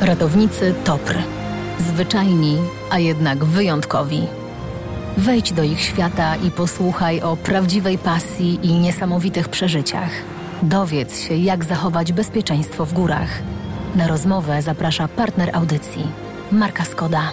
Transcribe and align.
Ratownicy 0.00 0.74
TOPR. 0.84 1.18
Zwyczajni, 1.78 2.56
a 2.90 2.98
jednak 2.98 3.44
wyjątkowi. 3.44 4.22
Wejdź 5.16 5.52
do 5.52 5.62
ich 5.62 5.80
świata 5.80 6.36
i 6.36 6.50
posłuchaj 6.50 7.20
o 7.20 7.36
prawdziwej 7.36 7.98
pasji 7.98 8.58
i 8.62 8.74
niesamowitych 8.74 9.48
przeżyciach. 9.48 10.10
Dowiedz 10.62 11.20
się, 11.20 11.34
jak 11.34 11.64
zachować 11.64 12.12
bezpieczeństwo 12.12 12.86
w 12.86 12.92
górach. 12.92 13.42
Na 13.96 14.06
rozmowę 14.06 14.62
zaprasza 14.62 15.08
partner 15.08 15.50
audycji. 15.56 16.06
Marka 16.52 16.84
Skoda. 16.84 17.32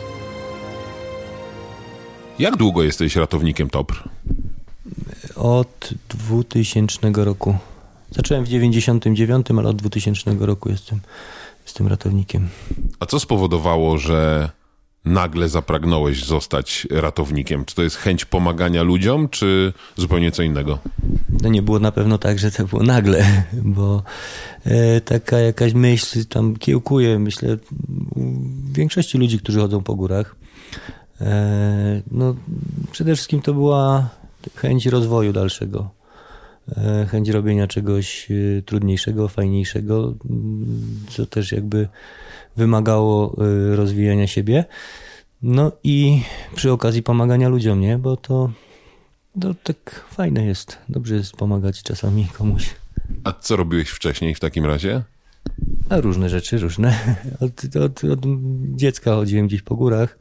Jak 2.39 2.57
długo 2.57 2.83
jesteś 2.83 3.15
ratownikiem 3.15 3.69
TOPR? 3.69 4.09
Od 5.35 5.89
2000 6.09 7.11
roku. 7.15 7.55
Zacząłem 8.11 8.45
w 8.45 8.47
99, 8.47 9.47
ale 9.51 9.69
od 9.69 9.75
2000 9.75 10.35
roku 10.39 10.69
jestem, 10.69 10.99
jestem 11.67 11.87
ratownikiem. 11.87 12.49
A 12.99 13.05
co 13.05 13.19
spowodowało, 13.19 13.97
że 13.97 14.49
nagle 15.05 15.49
zapragnąłeś 15.49 16.25
zostać 16.25 16.87
ratownikiem? 16.91 17.65
Czy 17.65 17.75
to 17.75 17.83
jest 17.83 17.95
chęć 17.95 18.25
pomagania 18.25 18.83
ludziom, 18.83 19.29
czy 19.29 19.73
zupełnie 19.95 20.31
co 20.31 20.43
innego? 20.43 20.79
No 21.41 21.49
nie 21.49 21.61
było 21.61 21.79
na 21.79 21.91
pewno 21.91 22.17
tak, 22.17 22.39
że 22.39 22.51
to 22.51 22.65
było 22.65 22.83
nagle, 22.83 23.43
bo 23.77 24.03
e, 24.65 25.01
taka 25.01 25.39
jakaś 25.39 25.73
myśl 25.73 26.25
tam 26.25 26.55
kiełkuje, 26.55 27.19
myślę, 27.19 27.57
u 28.15 28.21
większości 28.71 29.17
ludzi, 29.17 29.39
którzy 29.39 29.59
chodzą 29.59 29.83
po 29.83 29.95
górach. 29.95 30.35
E, 31.21 32.01
no, 32.11 32.35
przede 32.91 33.15
wszystkim 33.15 33.41
to 33.41 33.53
była 33.53 34.09
chęć 34.55 34.85
rozwoju 34.85 35.33
dalszego, 35.33 35.89
chęć 37.11 37.29
robienia 37.29 37.67
czegoś 37.67 38.31
e, 38.31 38.61
trudniejszego, 38.61 39.27
fajniejszego, 39.27 40.13
co 41.09 41.25
też 41.25 41.51
jakby 41.51 41.87
wymagało 42.57 43.37
e, 43.37 43.75
rozwijania 43.75 44.27
siebie. 44.27 44.65
No 45.41 45.71
i 45.83 46.21
przy 46.55 46.71
okazji 46.71 47.03
pomagania 47.03 47.49
ludziom, 47.49 47.81
nie? 47.81 47.97
Bo 47.97 48.17
to, 48.17 48.51
to 49.41 49.55
tak 49.63 50.05
fajne 50.11 50.45
jest. 50.45 50.77
Dobrze 50.89 51.15
jest 51.15 51.35
pomagać 51.35 51.83
czasami 51.83 52.27
komuś. 52.33 52.75
A 53.23 53.33
co 53.33 53.55
robiłeś 53.55 53.89
wcześniej 53.89 54.35
w 54.35 54.39
takim 54.39 54.65
razie? 54.65 55.01
A 55.89 56.01
różne 56.01 56.29
rzeczy, 56.29 56.57
różne. 56.57 57.15
Od, 57.39 57.75
od, 57.75 58.03
od 58.03 58.19
dziecka 58.75 59.15
chodziłem 59.15 59.47
gdzieś 59.47 59.61
po 59.61 59.75
górach. 59.75 60.19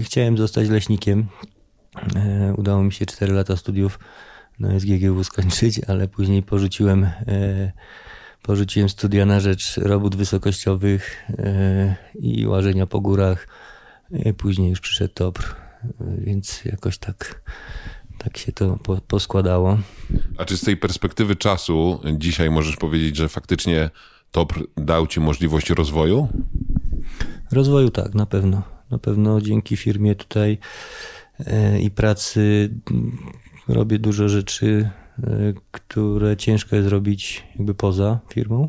Chciałem 0.00 0.38
zostać 0.38 0.68
leśnikiem. 0.68 1.26
Eee, 1.96 2.52
Udało 2.56 2.82
mi 2.82 2.92
się 2.92 3.06
4 3.06 3.32
lata 3.32 3.56
studiów 3.56 3.98
na 4.58 4.80
SGGW 4.80 5.24
skończyć, 5.24 5.80
ale 5.88 6.08
później 6.08 6.42
porzuciłem, 6.42 7.04
eee, 7.04 7.70
porzuciłem 8.42 8.88
studia 8.88 9.26
na 9.26 9.40
rzecz 9.40 9.76
robót 9.76 10.16
wysokościowych 10.16 11.26
eee, 11.38 11.94
i 12.14 12.46
łażenia 12.46 12.86
po 12.86 13.00
górach. 13.00 13.48
Później 14.36 14.70
już 14.70 14.80
przyszedł 14.80 15.14
TOPR, 15.14 15.54
więc 16.18 16.64
jakoś 16.64 16.98
tak, 16.98 17.42
tak 18.18 18.36
się 18.36 18.52
to 18.52 18.76
po, 18.82 18.96
poskładało. 18.96 19.78
A 20.38 20.44
czy 20.44 20.56
z 20.56 20.60
tej 20.60 20.76
perspektywy 20.76 21.36
czasu 21.36 22.00
dzisiaj 22.18 22.50
możesz 22.50 22.76
powiedzieć, 22.76 23.16
że 23.16 23.28
faktycznie 23.28 23.90
TOPR 24.30 24.64
dał 24.76 25.06
ci 25.06 25.20
możliwość 25.20 25.70
rozwoju? 25.70 26.28
Rozwoju 27.52 27.90
tak, 27.90 28.14
na 28.14 28.26
pewno. 28.26 28.62
Na 28.90 28.98
pewno 28.98 29.40
dzięki 29.40 29.76
firmie 29.76 30.14
tutaj 30.14 30.52
e, 30.52 30.58
i 31.80 31.90
pracy 31.90 32.70
robię 33.68 33.98
dużo 33.98 34.28
rzeczy, 34.28 34.90
e, 35.22 35.52
które 35.70 36.36
ciężko 36.36 36.76
jest 36.76 36.88
robić 36.88 37.44
jakby 37.56 37.74
poza 37.74 38.20
firmą. 38.32 38.68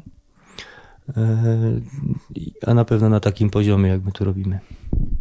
E, 1.18 1.82
A 2.68 2.74
na 2.74 2.86
pewno 2.86 3.10
na 3.10 3.20
takim 3.20 3.50
poziomie, 3.50 3.90
jak 3.90 4.04
my 4.04 4.12
tu 4.12 4.26
robimy. 4.26 4.60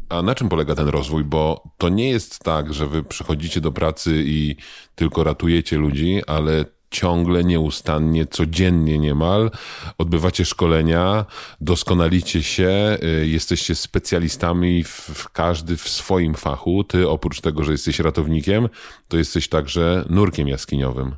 A 0.09 0.23
na 0.23 0.35
czym 0.35 0.49
polega 0.49 0.75
ten 0.75 0.89
rozwój? 0.89 1.25
Bo 1.25 1.65
to 1.79 1.89
nie 1.89 2.11
jest 2.11 2.39
tak, 2.39 2.75
że 2.75 2.87
wy 2.87 3.03
przychodzicie 3.03 3.61
do 3.61 3.73
pracy 3.73 4.23
i 4.27 4.57
tylko 4.95 5.25
ratujecie 5.25 5.77
ludzi, 5.77 6.21
ale 6.27 6.65
ciągle, 6.93 7.45
nieustannie, 7.45 8.27
codziennie 8.27 8.99
niemal 8.99 9.51
odbywacie 9.99 10.45
szkolenia, 10.45 11.25
doskonalicie 11.61 12.43
się, 12.43 12.99
y, 13.23 13.27
jesteście 13.27 13.75
specjalistami 13.75 14.85
w, 14.85 14.89
w 14.91 15.29
każdy 15.31 15.77
w 15.77 15.89
swoim 15.89 16.35
fachu. 16.35 16.85
Ty 16.85 17.09
oprócz 17.09 17.41
tego, 17.41 17.65
że 17.65 17.73
jesteś 17.73 17.99
ratownikiem, 17.99 18.69
to 19.09 19.17
jesteś 19.17 19.49
także 19.49 20.05
nurkiem 20.11 20.49
jaskiniowym. 20.49 21.15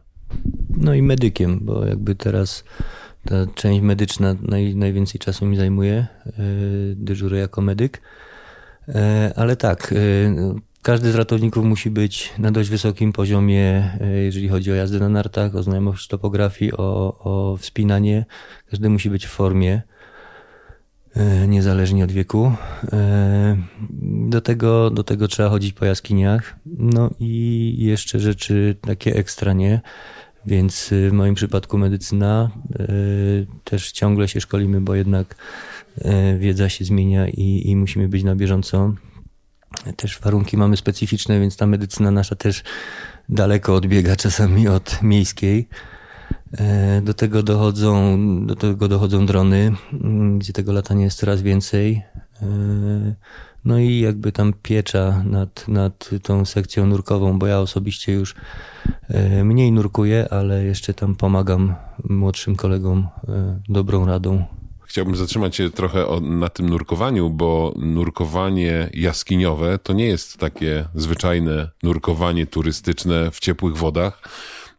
No 0.77 0.95
i 0.95 1.03
medykiem, 1.03 1.61
bo 1.62 1.87
jakby 1.87 2.15
teraz 2.15 2.65
ta 3.25 3.35
część 3.55 3.81
medyczna 3.81 4.35
naj, 4.43 4.77
najwięcej 4.77 5.19
czasu 5.19 5.47
mi 5.47 5.56
zajmuje. 5.56 5.95
e, 6.27 6.33
Dyżurę 6.97 7.39
jako 7.39 7.61
medyk. 7.61 8.01
E, 8.89 9.33
Ale 9.37 9.56
tak, 9.56 9.93
e, 9.93 10.55
każdy 10.84 11.12
z 11.12 11.15
ratowników 11.15 11.65
musi 11.65 11.91
być 11.91 12.33
na 12.39 12.50
dość 12.50 12.71
wysokim 12.71 13.12
poziomie, 13.12 13.91
e, 14.00 14.09
jeżeli 14.09 14.49
chodzi 14.49 14.72
o 14.72 14.75
jazdę 14.75 14.99
na 14.99 15.09
nartach, 15.09 15.55
o 15.55 15.62
znajomość 15.62 16.09
topografii, 16.09 16.72
o, 16.72 17.19
o 17.19 17.56
wspinanie. 17.56 18.25
Każdy 18.71 18.89
musi 18.89 19.11
być 19.11 19.27
w 19.27 19.31
formie 19.31 19.83
e, 21.17 21.49
niezależnie 21.49 22.05
od 22.05 22.12
wieku. 22.12 22.53
E, 22.93 23.56
Do 24.28 24.41
tego, 24.41 24.91
do 24.91 25.05
tego 25.05 25.28
trzeba 25.28 25.49
chodzić 25.49 25.73
po 25.73 25.84
jaskiniach. 25.84 26.56
No 26.67 27.11
i 27.21 27.75
jeszcze 27.78 28.21
rzeczy 28.21 28.77
takie 28.81 29.17
ekstra 29.17 29.53
nie. 29.53 29.81
Więc 30.47 30.91
w 31.11 31.12
moim 31.12 31.34
przypadku 31.34 31.78
medycyna 31.78 32.50
też 33.65 33.93
ciągle 33.93 34.28
się 34.28 34.41
szkolimy, 34.41 34.81
bo 34.81 34.94
jednak 34.94 35.37
wiedza 36.39 36.69
się 36.69 36.84
zmienia 36.84 37.28
i, 37.28 37.62
i 37.65 37.77
musimy 37.77 38.09
być 38.09 38.23
na 38.23 38.37
bieżąco. 38.37 38.94
Też 39.97 40.21
warunki 40.21 40.57
mamy 40.57 40.77
specyficzne, 40.77 41.41
więc 41.41 41.57
ta 41.57 41.67
medycyna 41.67 42.11
nasza 42.11 42.35
też 42.37 42.62
daleko 43.29 43.75
odbiega 43.75 44.17
czasami 44.17 44.69
od 44.69 45.03
miejskiej. 45.03 45.69
E, 46.59 47.01
Do 47.01 47.15
tego 47.15 47.43
dochodzą, 47.43 48.17
do 48.47 48.57
tego 48.57 48.89
dochodzą 48.89 49.27
drony, 49.27 49.73
mm, 49.93 50.39
gdzie 50.39 50.53
tego 50.53 50.73
latania 50.73 51.05
jest 51.05 51.19
coraz 51.19 51.43
więcej. 51.43 52.03
E, 52.43 53.15
No 53.65 53.79
i 53.79 53.99
jakby 54.01 54.33
tam 54.33 54.53
piecza 54.62 55.23
nad, 55.27 55.69
nad 55.69 56.11
tą 56.23 56.45
sekcją 56.45 56.87
nurkową, 56.87 57.39
bo 57.39 57.47
ja 57.47 57.61
osobiście 57.61 58.12
już 58.12 58.35
e, 59.09 59.45
mniej 59.45 59.73
nurkuję, 59.73 60.29
ale 60.31 60.65
jeszcze 60.65 60.95
tam 60.95 61.15
pomagam 61.15 61.75
młodszym 62.09 62.56
kolegom 62.56 63.09
dobrą 63.69 64.06
radą. 64.06 64.45
Chciałbym 64.94 65.16
zatrzymać 65.16 65.56
się 65.56 65.71
trochę 65.71 66.06
o, 66.06 66.21
na 66.21 66.49
tym 66.49 66.69
nurkowaniu, 66.69 67.31
bo 67.31 67.75
nurkowanie 67.77 68.91
jaskiniowe 68.93 69.78
to 69.78 69.93
nie 69.93 70.06
jest 70.06 70.38
takie 70.38 70.84
zwyczajne 70.94 71.71
nurkowanie 71.82 72.47
turystyczne 72.47 73.31
w 73.31 73.41
ciepłych 73.41 73.77
wodach. 73.77 74.22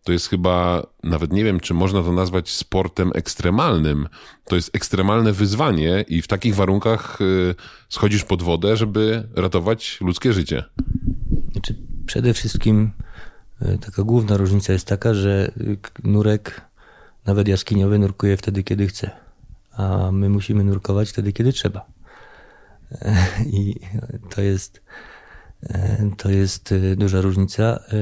To 0.03 0.11
jest 0.11 0.29
chyba, 0.29 0.87
nawet 1.03 1.33
nie 1.33 1.43
wiem, 1.43 1.59
czy 1.59 1.73
można 1.73 2.03
to 2.03 2.11
nazwać 2.11 2.49
sportem 2.49 3.11
ekstremalnym. 3.15 4.07
To 4.45 4.55
jest 4.55 4.75
ekstremalne 4.75 5.33
wyzwanie 5.33 6.05
i 6.07 6.21
w 6.21 6.27
takich 6.27 6.55
warunkach 6.55 7.21
y, 7.21 7.55
schodzisz 7.89 8.23
pod 8.23 8.43
wodę, 8.43 8.77
żeby 8.77 9.27
ratować 9.35 9.97
ludzkie 10.01 10.33
życie. 10.33 10.63
Znaczy, 11.51 11.75
przede 12.05 12.33
wszystkim 12.33 12.91
e, 13.61 13.77
taka 13.77 14.03
główna 14.03 14.37
różnica 14.37 14.73
jest 14.73 14.87
taka, 14.87 15.13
że 15.13 15.51
y, 15.61 15.77
nurek, 16.03 16.61
nawet 17.25 17.47
jaskiniowy, 17.47 17.99
nurkuje 17.99 18.37
wtedy, 18.37 18.63
kiedy 18.63 18.87
chce, 18.87 19.25
a 19.78 20.12
my 20.12 20.30
musimy 20.30 20.63
nurkować 20.63 21.09
wtedy, 21.09 21.34
kiedy 21.34 21.53
trzeba. 21.53 21.86
I 23.46 23.75
to 24.30 24.41
jest, 24.41 24.81
e, 25.69 26.09
to 26.18 26.30
jest 26.30 26.72
e, 26.72 26.96
duża 26.96 27.22
różnica. 27.22 27.63
E, 27.63 27.97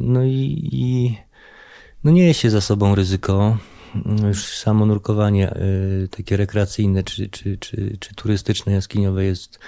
No 0.00 0.24
i, 0.24 0.68
i 0.72 1.16
no 2.04 2.32
się 2.32 2.50
za 2.50 2.60
sobą 2.60 2.94
ryzyko. 2.94 3.58
Już 4.26 4.58
samo 4.58 4.86
nurkowanie 4.86 5.54
takie 6.10 6.36
rekreacyjne 6.36 7.02
czy, 7.02 7.28
czy, 7.28 7.58
czy, 7.58 7.96
czy 8.00 8.14
turystyczne, 8.14 8.72
jaskiniowe 8.72 9.24
jest, 9.24 9.58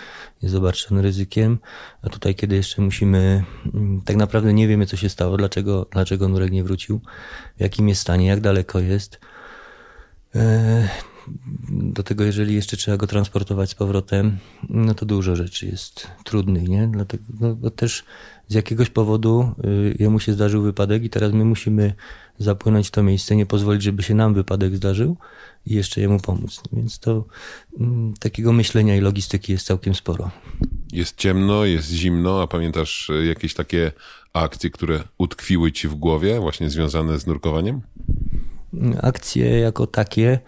jest 0.42 0.54
obarczone 0.54 1.02
ryzykiem. 1.02 1.58
A 2.02 2.08
tutaj, 2.08 2.34
kiedy 2.34 2.56
jeszcze 2.56 2.82
musimy, 2.82 3.44
mm, 3.74 4.02
tak 4.04 4.16
naprawdę 4.16 4.52
nie 4.52 4.68
wiemy, 4.68 4.86
co 4.86 4.96
się 4.96 5.08
stało, 5.08 5.36
dlaczego, 5.36 5.86
dlaczego 5.92 6.28
nurek 6.28 6.50
nie 6.50 6.64
wrócił, 6.64 7.00
w 7.56 7.60
jakim 7.60 7.88
jest 7.88 8.00
stanie, 8.00 8.26
jak 8.26 8.40
daleko 8.40 8.80
jest. 8.80 9.20
Do 11.68 12.02
tego, 12.02 12.24
jeżeli 12.24 12.54
jeszcze 12.54 12.76
trzeba 12.76 12.96
go 12.96 13.06
transportować 13.06 13.70
z 13.70 13.74
powrotem, 13.74 14.38
no 14.68 14.94
to 14.94 15.06
dużo 15.06 15.36
rzeczy 15.36 15.66
jest 15.66 16.06
trudnych, 16.24 16.68
nie? 16.68 16.88
Dlatego, 16.88 17.24
no, 17.40 17.54
bo 17.54 17.70
też 17.70 18.04
z 18.48 18.54
jakiegoś 18.54 18.90
powodu 18.90 19.52
y, 19.64 19.96
jemu 19.98 20.20
się 20.20 20.32
zdarzył 20.32 20.62
wypadek 20.62 21.04
i 21.04 21.10
teraz 21.10 21.32
my 21.32 21.44
musimy 21.44 21.94
zapłynąć 22.38 22.88
w 22.88 22.90
to 22.90 23.02
miejsce, 23.02 23.36
nie 23.36 23.46
pozwolić, 23.46 23.82
żeby 23.82 24.02
się 24.02 24.14
nam 24.14 24.34
wypadek 24.34 24.76
zdarzył 24.76 25.16
i 25.66 25.74
jeszcze 25.74 26.00
jemu 26.00 26.20
pomóc. 26.20 26.62
Więc 26.72 26.98
to 26.98 27.24
mm, 27.80 28.14
takiego 28.20 28.52
myślenia 28.52 28.96
i 28.96 29.00
logistyki 29.00 29.52
jest 29.52 29.66
całkiem 29.66 29.94
sporo. 29.94 30.30
Jest 30.92 31.16
ciemno, 31.16 31.64
jest 31.64 31.90
zimno, 31.90 32.42
a 32.42 32.46
pamiętasz 32.46 33.10
y, 33.10 33.26
jakieś 33.26 33.54
takie 33.54 33.92
akcje, 34.32 34.70
które 34.70 35.00
utkwiły 35.18 35.72
ci 35.72 35.88
w 35.88 35.94
głowie, 35.94 36.40
właśnie 36.40 36.70
związane 36.70 37.18
z 37.18 37.26
nurkowaniem? 37.26 37.80
Akcje 39.02 39.58
jako 39.58 39.86
takie 39.86 40.38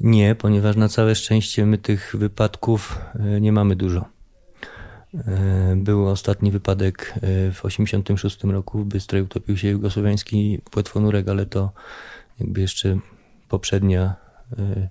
Nie, 0.00 0.34
ponieważ 0.34 0.76
na 0.76 0.88
całe 0.88 1.14
szczęście 1.14 1.66
my 1.66 1.78
tych 1.78 2.14
wypadków 2.18 2.98
e, 3.14 3.40
nie 3.40 3.52
mamy 3.52 3.76
dużo. 3.76 4.04
E, 5.14 5.76
był 5.76 6.08
ostatni 6.08 6.50
wypadek 6.50 7.12
e, 7.16 7.20
w 7.50 7.62
1986 7.62 8.44
roku 8.44 8.78
w 8.78 8.84
Bystrej, 8.84 9.22
utopił 9.22 9.56
się 9.56 9.68
jugosłowiański 9.68 10.60
płetwonurek, 10.70 11.28
ale 11.28 11.46
to 11.46 11.72
jakby 12.40 12.60
jeszcze 12.60 12.98
poprzednia, 13.48 14.16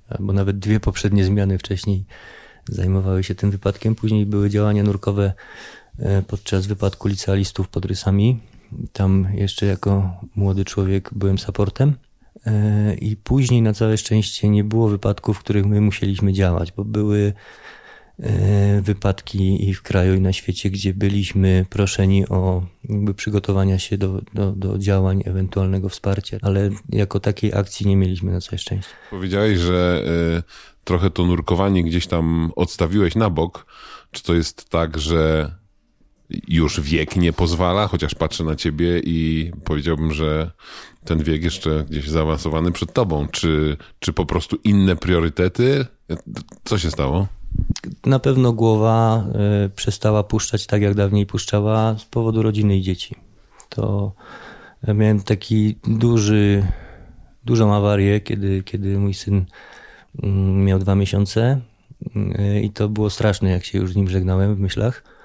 albo 0.10 0.34
nawet 0.34 0.60
dwie 0.60 0.80
poprzednie 0.80 1.26
zmiany 1.26 1.58
wcześniej 1.58 2.06
zajmowały 2.70 3.24
się 3.24 3.36
tym 3.36 3.52
wypadkiem. 3.52 3.96
Później 3.96 4.26
były 4.26 4.50
działania 4.50 4.84
nurkowe 4.84 5.34
podczas 6.28 6.68
wypadku 6.68 7.08
licealistów 7.08 7.68
pod 7.68 7.86
Rysami. 7.86 8.40
Tam 8.94 9.28
jeszcze 9.34 9.66
jako 9.66 10.20
młody 10.36 10.66
człowiek 10.66 11.10
byłem 11.14 11.38
supportem. 11.38 11.94
E, 12.46 12.94
I 12.94 13.16
później 13.16 13.62
na 13.62 13.74
całe 13.74 13.98
szczęście 13.98 14.50
nie 14.50 14.64
było 14.64 14.88
wypadków, 14.88 15.38
w 15.38 15.40
których 15.40 15.66
my 15.66 15.82
musieliśmy 15.82 16.34
działać, 16.34 16.72
bo 16.72 16.86
były 16.86 17.34
e, 18.20 18.82
wypadki 18.82 19.70
i 19.70 19.74
w 19.74 19.82
kraju, 19.82 20.16
i 20.16 20.22
na 20.22 20.34
świecie, 20.34 20.70
gdzie 20.70 20.94
byliśmy 20.94 21.66
proszeni 21.70 22.28
o 22.28 22.64
jakby 22.90 23.14
przygotowania 23.14 23.80
się 23.80 23.98
do, 23.98 24.22
do, 24.34 24.52
do 24.52 24.78
działań, 24.78 25.24
ewentualnego 25.26 25.90
wsparcia, 25.90 26.38
ale 26.42 26.70
jako 26.90 27.20
takiej 27.20 27.54
akcji 27.54 27.88
nie 27.88 27.96
mieliśmy 27.96 28.32
na 28.32 28.42
całe 28.42 28.58
szczęście. 28.58 28.92
Powiedziałeś, 29.10 29.60
że 29.60 30.04
y, 30.38 30.84
trochę 30.84 31.10
to 31.10 31.26
nurkowanie 31.26 31.84
gdzieś 31.84 32.08
tam 32.08 32.52
odstawiłeś 32.56 33.16
na 33.16 33.30
bok. 33.30 33.66
Czy 34.12 34.24
to 34.24 34.34
jest 34.34 34.70
tak, 34.70 34.98
że 35.00 35.52
już 36.48 36.82
wiek 36.82 37.16
nie 37.16 37.34
pozwala, 37.34 37.88
chociaż 37.88 38.16
patrzę 38.16 38.44
na 38.44 38.56
ciebie 38.56 39.00
i 39.04 39.52
powiedziałbym, 39.64 40.14
że 40.14 40.52
ten 41.06 41.24
wiek 41.24 41.44
jeszcze 41.44 41.86
gdzieś 41.90 42.10
zaawansowany 42.10 42.72
przed 42.72 42.94
tobą. 42.94 43.28
Czy, 43.28 43.78
czy 44.00 44.14
po 44.14 44.26
prostu 44.26 44.58
inne 44.64 44.96
priorytety? 44.96 45.86
Co 46.64 46.78
się 46.78 46.92
stało? 46.92 47.28
Na 48.06 48.20
pewno 48.20 48.54
głowa 48.54 49.26
y, 49.66 49.70
przestała 49.70 50.24
puszczać 50.24 50.66
tak, 50.66 50.82
jak 50.82 50.94
dawniej 50.96 51.26
puszczała 51.26 51.96
z 51.98 52.06
powodu 52.06 52.42
rodziny 52.42 52.78
i 52.78 52.82
dzieci. 52.82 53.16
To 53.70 54.12
ja 54.88 54.94
miałem 54.94 55.24
taki 55.24 55.76
duży, 55.84 56.64
dużą 57.46 57.74
awarię, 57.74 58.22
kiedy, 58.22 58.64
kiedy 58.64 59.00
mój 59.00 59.14
syn 59.14 59.46
y, 60.24 60.28
miał 60.66 60.80
dwa 60.80 60.96
miesiące 60.96 61.62
y, 62.16 62.62
i 62.62 62.70
to 62.70 62.90
było 62.90 63.10
straszne, 63.10 63.50
jak 63.50 63.66
się 63.66 63.78
już 63.78 63.94
z 63.94 63.96
nim 63.96 64.10
żegnałem 64.10 64.56
w 64.56 64.60
myślach. 64.60 65.17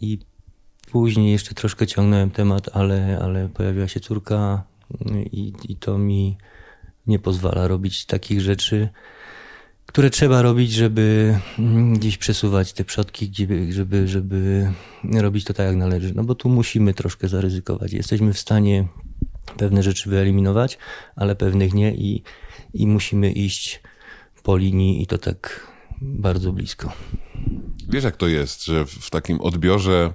I 0.00 0.18
Później 0.90 1.32
jeszcze 1.32 1.54
troszkę 1.54 1.86
ciągnąłem 1.86 2.30
temat, 2.30 2.68
ale, 2.72 3.18
ale 3.22 3.48
pojawiła 3.48 3.88
się 3.88 4.00
córka 4.00 4.62
i, 5.32 5.52
i 5.68 5.76
to 5.76 5.98
mi 5.98 6.36
nie 7.06 7.18
pozwala 7.18 7.68
robić 7.68 8.06
takich 8.06 8.40
rzeczy, 8.40 8.88
które 9.86 10.10
trzeba 10.10 10.42
robić, 10.42 10.72
żeby 10.72 11.38
gdzieś 11.92 12.18
przesuwać 12.18 12.72
te 12.72 12.84
przodki, 12.84 13.32
żeby, 13.70 14.08
żeby 14.08 14.72
robić 15.14 15.44
to 15.44 15.54
tak 15.54 15.66
jak 15.66 15.76
należy. 15.76 16.14
No 16.14 16.24
bo 16.24 16.34
tu 16.34 16.48
musimy 16.48 16.94
troszkę 16.94 17.28
zaryzykować. 17.28 17.92
Jesteśmy 17.92 18.32
w 18.32 18.38
stanie 18.38 18.88
pewne 19.56 19.82
rzeczy 19.82 20.10
wyeliminować, 20.10 20.78
ale 21.16 21.36
pewnych 21.36 21.74
nie 21.74 21.94
i, 21.94 22.22
i 22.74 22.86
musimy 22.86 23.32
iść 23.32 23.80
po 24.42 24.56
linii 24.56 25.02
i 25.02 25.06
to 25.06 25.18
tak 25.18 25.66
bardzo 26.00 26.52
blisko. 26.52 26.92
Wiesz 27.90 28.04
jak 28.04 28.16
to 28.16 28.28
jest, 28.28 28.64
że 28.64 28.86
w 28.86 29.10
takim 29.10 29.40
odbiorze 29.40 30.12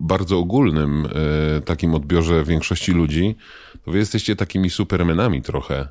bardzo 0.00 0.38
ogólnym 0.38 1.06
e, 1.06 1.60
takim 1.60 1.94
odbiorze 1.94 2.44
większości 2.44 2.92
ludzi, 2.92 3.36
to 3.84 3.90
wy 3.90 3.98
jesteście 3.98 4.36
takimi 4.36 4.70
supermenami 4.70 5.42
trochę. 5.42 5.88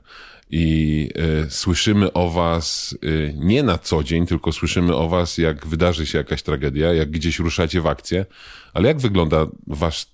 I 0.55 1.09
y, 1.45 1.51
słyszymy 1.51 2.13
o 2.13 2.29
was 2.29 2.97
y, 3.03 3.33
nie 3.38 3.63
na 3.63 3.77
co 3.77 4.03
dzień, 4.03 4.25
tylko 4.25 4.51
słyszymy 4.51 4.95
o 4.95 5.09
was, 5.09 5.38
jak 5.38 5.67
wydarzy 5.67 6.05
się 6.05 6.17
jakaś 6.17 6.44
tragedia, 6.44 6.94
jak 6.94 7.11
gdzieś 7.11 7.39
ruszacie 7.39 7.81
w 7.81 7.88
akcję. 7.88 8.25
Ale 8.73 8.88
jak 8.88 9.00
wygląda 9.00 9.47
wasz 9.67 10.05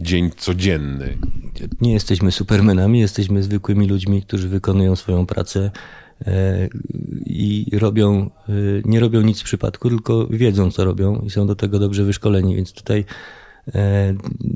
dzień 0.00 0.30
codzienny? 0.36 1.18
Nie 1.80 1.92
jesteśmy 1.92 2.32
supermenami, 2.32 3.00
jesteśmy 3.00 3.42
zwykłymi 3.42 3.88
ludźmi, 3.88 4.22
którzy 4.22 4.48
wykonują 4.48 4.96
swoją 4.96 5.26
pracę 5.26 5.70
i 7.26 7.66
robią, 7.72 8.30
e, 8.48 8.52
nie 8.84 9.00
robią 9.00 9.20
nic 9.20 9.40
w 9.40 9.44
przypadku, 9.44 9.88
tylko 9.88 10.26
wiedzą, 10.26 10.70
co 10.70 10.84
robią 10.84 11.20
i 11.20 11.30
są 11.30 11.46
do 11.46 11.54
tego 11.54 11.78
dobrze 11.78 12.04
wyszkoleni, 12.04 12.56
więc 12.56 12.72
tutaj 12.72 13.04
e, 13.74 14.14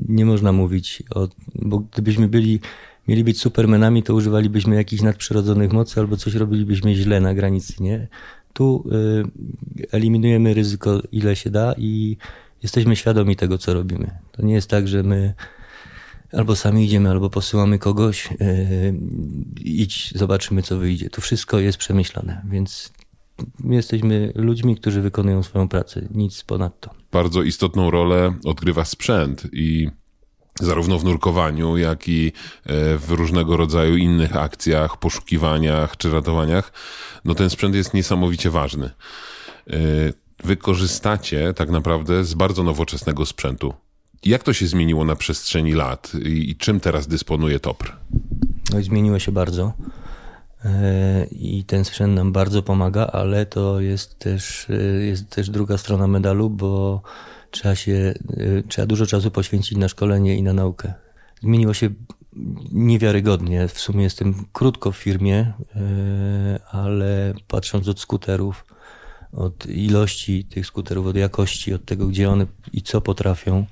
nie 0.09 0.25
można 0.25 0.51
mówić 0.51 1.03
o, 1.15 1.27
bo 1.55 1.79
gdybyśmy 1.79 2.27
byli, 2.27 2.59
mieli 3.07 3.23
być 3.23 3.41
supermenami, 3.41 4.03
to 4.03 4.13
używalibyśmy 4.13 4.75
jakichś 4.75 5.01
nadprzyrodzonych 5.01 5.73
mocy 5.73 5.99
albo 5.99 6.17
coś 6.17 6.35
robilibyśmy 6.35 6.95
źle 6.95 7.21
na 7.21 7.33
granicy, 7.33 7.83
nie? 7.83 8.07
Tu 8.53 8.89
eliminujemy 9.91 10.53
ryzyko 10.53 11.01
ile 11.11 11.35
się 11.35 11.49
da 11.49 11.73
i 11.77 12.17
jesteśmy 12.63 12.95
świadomi 12.95 13.35
tego, 13.35 13.57
co 13.57 13.73
robimy. 13.73 14.11
To 14.31 14.41
nie 14.41 14.53
jest 14.53 14.69
tak, 14.69 14.87
że 14.87 15.03
my 15.03 15.33
albo 16.33 16.55
sami 16.55 16.85
idziemy, 16.85 17.09
albo 17.09 17.29
posyłamy 17.29 17.79
kogoś, 17.79 18.29
yy, 18.31 18.37
idź, 19.61 20.11
zobaczymy, 20.15 20.63
co 20.63 20.77
wyjdzie. 20.77 21.09
To 21.09 21.21
wszystko 21.21 21.59
jest 21.59 21.77
przemyślane, 21.77 22.41
więc 22.49 22.93
jesteśmy 23.69 24.31
ludźmi, 24.35 24.75
którzy 24.75 25.01
wykonują 25.01 25.43
swoją 25.43 25.67
pracę, 25.67 26.07
nic 26.11 26.43
ponadto. 26.43 26.89
Bardzo 27.11 27.43
istotną 27.43 27.91
rolę 27.91 28.33
odgrywa 28.45 28.85
sprzęt 28.85 29.43
i 29.53 29.89
zarówno 30.59 30.99
w 30.99 31.03
nurkowaniu, 31.03 31.77
jak 31.77 32.07
i 32.07 32.27
e, 32.27 32.97
w 32.97 33.09
różnego 33.09 33.57
rodzaju 33.57 33.97
innych 33.97 34.35
akcjach, 34.35 34.97
poszukiwaniach 34.97 35.97
czy 35.97 36.11
ratowaniach, 36.11 36.73
no 37.25 37.35
ten 37.35 37.49
sprzęt 37.49 37.75
jest 37.75 37.93
niesamowicie 37.93 38.49
ważny. 38.49 38.85
E, 38.85 39.73
wykorzystacie 40.43 41.53
tak 41.53 41.69
naprawdę 41.69 42.23
z 42.23 42.33
bardzo 42.33 42.63
nowoczesnego 42.63 43.25
sprzętu. 43.25 43.73
Jak 44.25 44.43
to 44.43 44.53
się 44.53 44.67
zmieniło 44.67 45.05
na 45.05 45.15
przestrzeni 45.15 45.73
lat 45.73 46.11
i 46.25 46.55
czym 46.55 46.79
teraz 46.79 47.07
dysponuje 47.07 47.59
TOPR? 47.59 47.95
No 48.73 48.81
zmieniło 48.81 49.19
się 49.19 49.31
bardzo 49.31 49.73
e, 50.65 51.25
i 51.31 51.63
ten 51.63 51.85
sprzęt 51.85 52.15
nam 52.15 52.31
bardzo 52.31 52.63
pomaga, 52.63 53.07
ale 53.07 53.45
to 53.45 53.79
jest 53.79 54.19
też, 54.19 54.69
e, 54.69 54.73
jest 55.05 55.29
też 55.29 55.49
druga 55.49 55.77
strona 55.77 56.07
medalu, 56.07 56.49
bo 56.49 57.01
trzeba 57.51 57.75
się, 57.75 58.13
e, 58.37 58.63
trzeba 58.63 58.85
dużo 58.85 59.05
czasu 59.05 59.31
poświęcić 59.31 59.77
na 59.77 59.87
szkolenie 59.87 60.37
i 60.37 60.43
na 60.43 60.53
naukę. 60.53 60.93
Zmieniło 61.41 61.73
się 61.73 61.89
niewiarygodnie. 62.71 63.67
W 63.67 63.79
sumie 63.79 64.03
jestem 64.03 64.45
krótko 64.53 64.91
w 64.91 64.97
firmie, 64.97 65.53
ale 66.71 67.33
patrząc 67.47 67.87
od 67.87 67.99
skuterów, 67.99 68.65
od 69.31 69.65
ilości 69.65 70.45
tych 70.45 70.65
skuterów, 70.65 71.07
od 71.07 71.15
jakości, 71.15 71.73
od 71.73 71.85
tego, 71.85 72.07
gdzie 72.07 72.29
one 72.29 72.45
i 72.73 72.81
co 72.81 73.01
potrafią, 73.01 73.65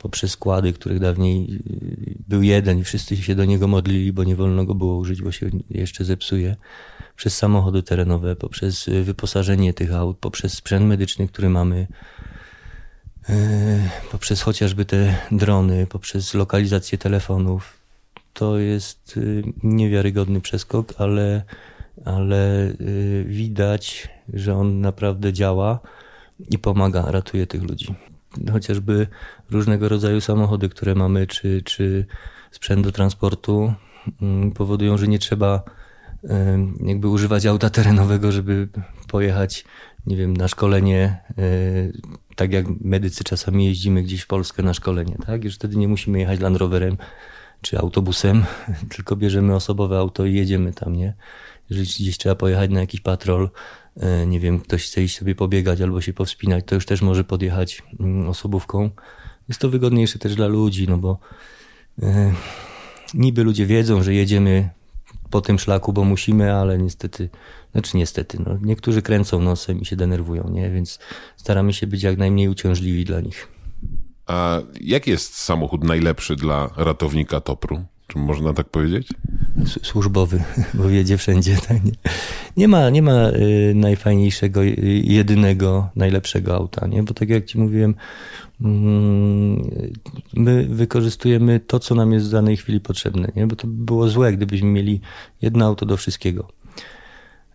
poprzez 0.00 0.30
składy, 0.30 0.72
których 0.72 0.98
dawniej 0.98 1.54
y, 1.54 2.14
był 2.28 2.42
jeden 2.42 2.78
i 2.78 2.84
wszyscy 2.84 3.16
się 3.16 3.34
do 3.34 3.44
niego 3.44 3.68
modlili, 3.68 4.12
bo 4.12 4.24
nie 4.24 4.36
wolno 4.36 4.64
go 4.64 4.74
było 4.74 4.96
użyć, 4.96 5.22
bo 5.22 5.32
się 5.32 5.50
jeszcze 5.70 6.04
zepsuje. 6.04 6.56
Przez 7.16 7.36
samochody 7.36 7.82
terenowe, 7.82 8.36
poprzez 8.36 8.88
y, 8.88 9.04
wyposażenie 9.04 9.74
tych 9.74 9.94
aut, 9.94 10.18
poprzez 10.18 10.52
sprzęt 10.52 10.86
medyczny, 10.86 11.28
który 11.28 11.48
mamy, 11.48 11.86
y, 13.30 13.34
poprzez 14.10 14.42
chociażby 14.42 14.84
te 14.84 15.16
drony, 15.32 15.86
poprzez 15.86 16.34
lokalizację 16.34 16.98
telefonów. 16.98 17.80
To 18.34 18.58
jest 18.58 19.18
niewiarygodny 19.62 20.40
przeskok, 20.40 20.94
ale, 20.98 21.42
ale 22.04 22.72
widać, 23.24 24.08
że 24.32 24.56
on 24.56 24.80
naprawdę 24.80 25.32
działa 25.32 25.80
i 26.50 26.58
pomaga, 26.58 27.10
ratuje 27.10 27.46
tych 27.46 27.62
ludzi 27.62 27.94
chociażby 28.52 29.06
różnego 29.50 29.88
rodzaju 29.88 30.20
samochody, 30.20 30.68
które 30.68 30.94
mamy, 30.94 31.26
czy, 31.26 31.62
czy 31.62 32.06
sprzęt 32.50 32.84
do 32.84 32.92
transportu 32.92 33.74
mm, 34.22 34.52
powodują, 34.52 34.98
że 34.98 35.08
nie 35.08 35.18
trzeba 35.18 35.62
jakby 36.84 37.08
używać 37.08 37.46
auta 37.46 37.70
terenowego, 37.70 38.32
żeby 38.32 38.68
pojechać, 39.08 39.64
nie 40.06 40.16
wiem, 40.16 40.36
na 40.36 40.48
szkolenie, 40.48 41.18
e, 41.30 41.42
tak 42.36 42.52
jak 42.52 42.66
medycy 42.80 43.24
czasami 43.24 43.64
jeździmy 43.64 44.02
gdzieś 44.02 44.22
w 44.22 44.26
Polskę 44.26 44.62
na 44.62 44.74
szkolenie, 44.74 45.16
tak? 45.26 45.44
Już 45.44 45.54
wtedy 45.54 45.76
nie 45.76 45.88
musimy 45.88 46.18
jechać 46.18 46.40
Land 46.40 46.56
Roverem 46.56 46.96
czy 47.60 47.78
autobusem, 47.78 48.44
tylko 48.96 49.16
bierzemy 49.16 49.54
osobowe 49.54 49.98
auto 49.98 50.26
i 50.26 50.34
jedziemy 50.34 50.72
tam, 50.72 50.96
nie? 50.96 51.14
Jeżeli 51.70 51.88
gdzieś 51.88 52.18
trzeba 52.18 52.34
pojechać 52.34 52.70
na 52.70 52.80
jakiś 52.80 53.00
patrol, 53.00 53.50
E, 53.96 54.26
nie 54.26 54.40
wiem, 54.40 54.60
ktoś 54.60 54.86
chce 54.86 55.02
iść 55.02 55.18
sobie 55.18 55.34
pobiegać 55.34 55.80
albo 55.80 56.00
się 56.00 56.12
powspinać, 56.12 56.64
to 56.66 56.74
już 56.74 56.86
też 56.86 57.02
może 57.02 57.24
podjechać 57.24 57.82
mm, 58.00 58.28
osobówką. 58.28 58.90
Jest 59.50 59.60
to 59.60 59.70
wygodniejsze 59.70 60.18
też 60.18 60.34
dla 60.34 60.46
ludzi, 60.46 60.88
no 60.88 60.98
bo 60.98 61.18
e, 62.02 62.32
niby 63.14 63.44
ludzie 63.44 63.66
wiedzą, 63.66 64.02
że 64.02 64.14
jedziemy 64.14 64.70
po 65.30 65.40
tym 65.40 65.58
szlaku, 65.58 65.92
bo 65.92 66.04
musimy, 66.04 66.54
ale 66.54 66.78
niestety, 66.78 67.28
znaczy 67.72 67.96
niestety, 67.96 68.38
no, 68.46 68.58
niektórzy 68.62 69.02
kręcą 69.02 69.40
nosem 69.40 69.80
i 69.80 69.84
się 69.84 69.96
denerwują, 69.96 70.50
nie? 70.50 70.70
Więc 70.70 70.98
staramy 71.36 71.72
się 71.72 71.86
być 71.86 72.02
jak 72.02 72.18
najmniej 72.18 72.48
uciążliwi 72.48 73.04
dla 73.04 73.20
nich. 73.20 73.48
A 74.26 74.60
jaki 74.80 75.10
jest 75.10 75.34
samochód 75.34 75.84
najlepszy 75.84 76.36
dla 76.36 76.70
ratownika 76.76 77.40
Topru? 77.40 77.84
Czy 78.10 78.18
można 78.18 78.52
tak 78.52 78.68
powiedzieć? 78.68 79.08
Służbowy, 79.82 80.42
bo 80.74 80.88
jedzie 80.88 81.16
wszędzie. 81.16 81.56
Tak? 81.68 81.84
Nie, 81.84 81.92
nie 82.56 82.68
ma, 82.68 82.90
nie 82.90 83.02
ma 83.02 83.28
y, 83.30 83.72
najfajniejszego, 83.74 84.64
y, 84.64 85.02
jedynego, 85.04 85.88
najlepszego 85.96 86.54
auta, 86.54 86.86
nie? 86.86 87.02
bo 87.02 87.14
tak 87.14 87.28
jak 87.28 87.44
ci 87.44 87.58
mówiłem, 87.58 87.94
mm, 88.60 89.70
my 90.34 90.66
wykorzystujemy 90.70 91.60
to, 91.60 91.78
co 91.78 91.94
nam 91.94 92.12
jest 92.12 92.26
w 92.26 92.30
danej 92.30 92.56
chwili 92.56 92.80
potrzebne, 92.80 93.32
nie? 93.36 93.46
bo 93.46 93.56
to 93.56 93.66
by 93.66 93.84
było 93.84 94.08
złe, 94.08 94.32
gdybyśmy 94.32 94.68
mieli 94.68 95.00
jedno 95.42 95.66
auto 95.66 95.86
do 95.86 95.96
wszystkiego. 95.96 96.48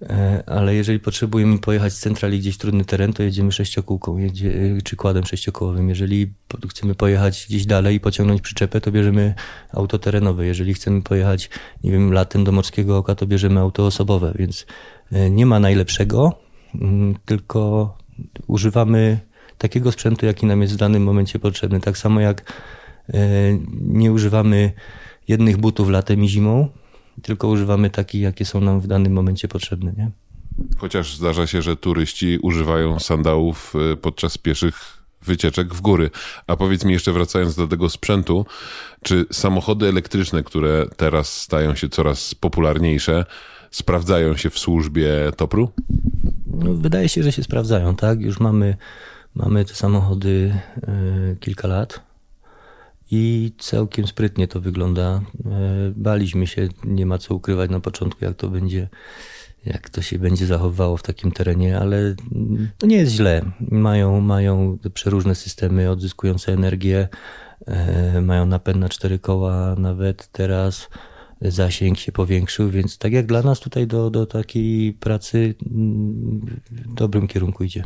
E, 0.09 0.43
ale 0.49 0.75
jeżeli 0.75 0.99
potrzebujemy 0.99 1.59
pojechać 1.59 1.93
z 1.93 1.99
centrali 1.99 2.39
gdzieś 2.39 2.57
trudny 2.57 2.85
teren, 2.85 3.13
to 3.13 3.23
jedziemy 3.23 3.51
sześciokółką 3.51 4.17
jedzie, 4.17 4.49
e, 4.49 4.81
czy 4.81 4.95
kładem 4.95 5.25
sześciokołowym. 5.25 5.89
Jeżeli 5.89 6.33
chcemy 6.69 6.95
pojechać 6.95 7.45
gdzieś 7.49 7.65
dalej 7.65 7.95
i 7.95 7.99
pociągnąć 7.99 8.41
przyczepę, 8.41 8.81
to 8.81 8.91
bierzemy 8.91 9.33
auto 9.73 9.99
terenowe. 9.99 10.45
Jeżeli 10.45 10.73
chcemy 10.73 11.01
pojechać, 11.01 11.49
nie 11.83 11.91
wiem, 11.91 12.13
latem 12.13 12.43
do 12.43 12.51
Morskiego 12.51 12.97
Oka, 12.97 13.15
to 13.15 13.27
bierzemy 13.27 13.59
auto 13.59 13.85
osobowe, 13.85 14.33
więc 14.35 14.65
e, 15.11 15.29
nie 15.29 15.45
ma 15.45 15.59
najlepszego, 15.59 16.39
mm, 16.75 17.15
tylko 17.25 17.97
używamy 18.47 19.19
takiego 19.57 19.91
sprzętu, 19.91 20.25
jaki 20.25 20.45
nam 20.45 20.61
jest 20.61 20.73
w 20.73 20.77
danym 20.77 21.03
momencie 21.03 21.39
potrzebny. 21.39 21.79
Tak 21.79 21.97
samo 21.97 22.19
jak 22.19 22.53
nie 23.81 24.11
używamy 24.11 24.71
jednych 25.27 25.57
butów 25.57 25.89
latem 25.89 26.23
i 26.23 26.29
zimą, 26.29 26.69
tylko 27.21 27.47
używamy 27.47 27.89
takich, 27.89 28.21
jakie 28.21 28.45
są 28.45 28.61
nam 28.61 28.79
w 28.79 28.87
danym 28.87 29.13
momencie 29.13 29.47
potrzebne. 29.47 29.93
Nie? 29.97 30.11
Chociaż 30.77 31.15
zdarza 31.15 31.47
się, 31.47 31.61
że 31.61 31.75
turyści 31.75 32.39
używają 32.41 32.99
sandałów 32.99 33.73
y, 33.93 33.97
podczas 33.97 34.37
pieszych 34.37 35.05
wycieczek 35.21 35.73
w 35.73 35.81
góry. 35.81 36.09
A 36.47 36.55
powiedz 36.55 36.85
mi 36.85 36.93
jeszcze 36.93 37.11
wracając 37.11 37.55
do 37.55 37.67
tego 37.67 37.89
sprzętu, 37.89 38.45
czy 39.03 39.25
samochody 39.31 39.87
elektryczne, 39.87 40.43
które 40.43 40.85
teraz 40.97 41.41
stają 41.41 41.75
się 41.75 41.89
coraz 41.89 42.35
popularniejsze, 42.35 43.25
sprawdzają 43.71 44.37
się 44.37 44.49
w 44.49 44.59
służbie 44.59 45.11
Topru? 45.37 45.71
No, 46.47 46.73
wydaje 46.73 47.09
się, 47.09 47.23
że 47.23 47.31
się 47.31 47.43
sprawdzają, 47.43 47.95
tak? 47.95 48.21
Już 48.21 48.39
mamy, 48.39 48.77
mamy 49.35 49.65
te 49.65 49.75
samochody 49.75 50.55
y, 51.33 51.37
kilka 51.39 51.67
lat 51.67 51.99
i 53.11 53.51
całkiem 53.57 54.07
sprytnie 54.07 54.47
to 54.47 54.61
wygląda. 54.61 55.21
E, 55.45 55.91
baliśmy 55.95 56.47
się, 56.47 56.67
nie 56.83 57.05
ma 57.05 57.17
co 57.17 57.35
ukrywać 57.35 57.69
na 57.69 57.79
początku, 57.79 58.25
jak 58.25 58.35
to 58.35 58.49
będzie, 58.49 58.89
jak 59.65 59.89
to 59.89 60.01
się 60.01 60.19
będzie 60.19 60.45
zachowywało 60.45 60.97
w 60.97 61.03
takim 61.03 61.31
terenie, 61.31 61.79
ale 61.79 62.15
to 62.77 62.87
nie 62.87 62.97
jest 62.97 63.11
źle. 63.11 63.41
Mają, 63.71 64.21
mają 64.21 64.77
przeróżne 64.93 65.35
systemy 65.35 65.89
odzyskujące 65.89 66.53
energię, 66.53 67.07
e, 67.65 68.21
mają 68.21 68.45
napęd 68.45 68.79
na 68.79 68.89
cztery 68.89 69.19
koła 69.19 69.75
nawet 69.77 70.27
teraz 70.31 70.89
zasięg 71.41 71.97
się 71.97 72.11
powiększył, 72.11 72.69
więc 72.69 72.97
tak 72.97 73.13
jak 73.13 73.25
dla 73.25 73.41
nas 73.41 73.59
tutaj 73.59 73.87
do, 73.87 74.09
do 74.09 74.25
takiej 74.25 74.93
pracy 74.93 75.55
w 76.71 76.93
dobrym 76.93 77.27
kierunku 77.27 77.63
idzie. 77.63 77.83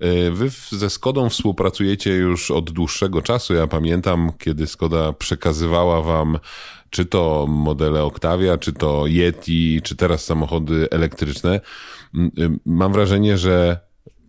E, 0.00 0.30
wy 0.30 0.50
ze 0.70 0.90
Skodą 0.90 1.28
współpracujecie 1.28 2.10
już 2.10 2.50
od 2.50 2.70
dłuższego 2.70 3.22
czasu. 3.22 3.54
Ja 3.54 3.66
pamiętam, 3.66 4.32
kiedy 4.38 4.66
Skoda 4.66 5.12
przekazywała 5.12 6.02
wam 6.02 6.38
czy 6.90 7.04
to 7.06 7.46
modele 7.48 8.04
Octavia, 8.04 8.58
czy 8.58 8.72
to 8.72 9.06
Yeti, 9.06 9.80
czy 9.82 9.96
teraz 9.96 10.24
samochody 10.24 10.88
elektryczne. 10.90 11.60
Y, 12.14 12.50
mam 12.66 12.92
wrażenie, 12.92 13.38
że 13.38 13.80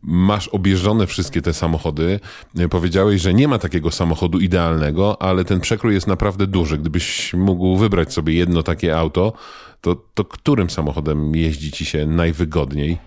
masz 0.01 0.47
objeżdżone 0.47 1.07
wszystkie 1.07 1.41
te 1.41 1.53
samochody. 1.53 2.19
Y, 2.59 2.69
powiedziałeś, 2.69 3.21
że 3.21 3.33
nie 3.33 3.47
ma 3.47 3.57
takiego 3.57 3.91
samochodu 3.91 4.39
idealnego, 4.39 5.21
ale 5.21 5.45
ten 5.45 5.59
przekrój 5.59 5.93
jest 5.93 6.07
naprawdę 6.07 6.47
duży. 6.47 6.77
Gdybyś 6.77 7.33
mógł 7.33 7.77
wybrać 7.77 8.13
sobie 8.13 8.33
jedno 8.33 8.63
takie 8.63 8.97
auto, 8.97 9.33
to, 9.81 9.95
to 10.13 10.25
którym 10.25 10.69
samochodem 10.69 11.35
jeździ 11.35 11.71
ci 11.71 11.85
się 11.85 12.05
najwygodniej? 12.05 12.97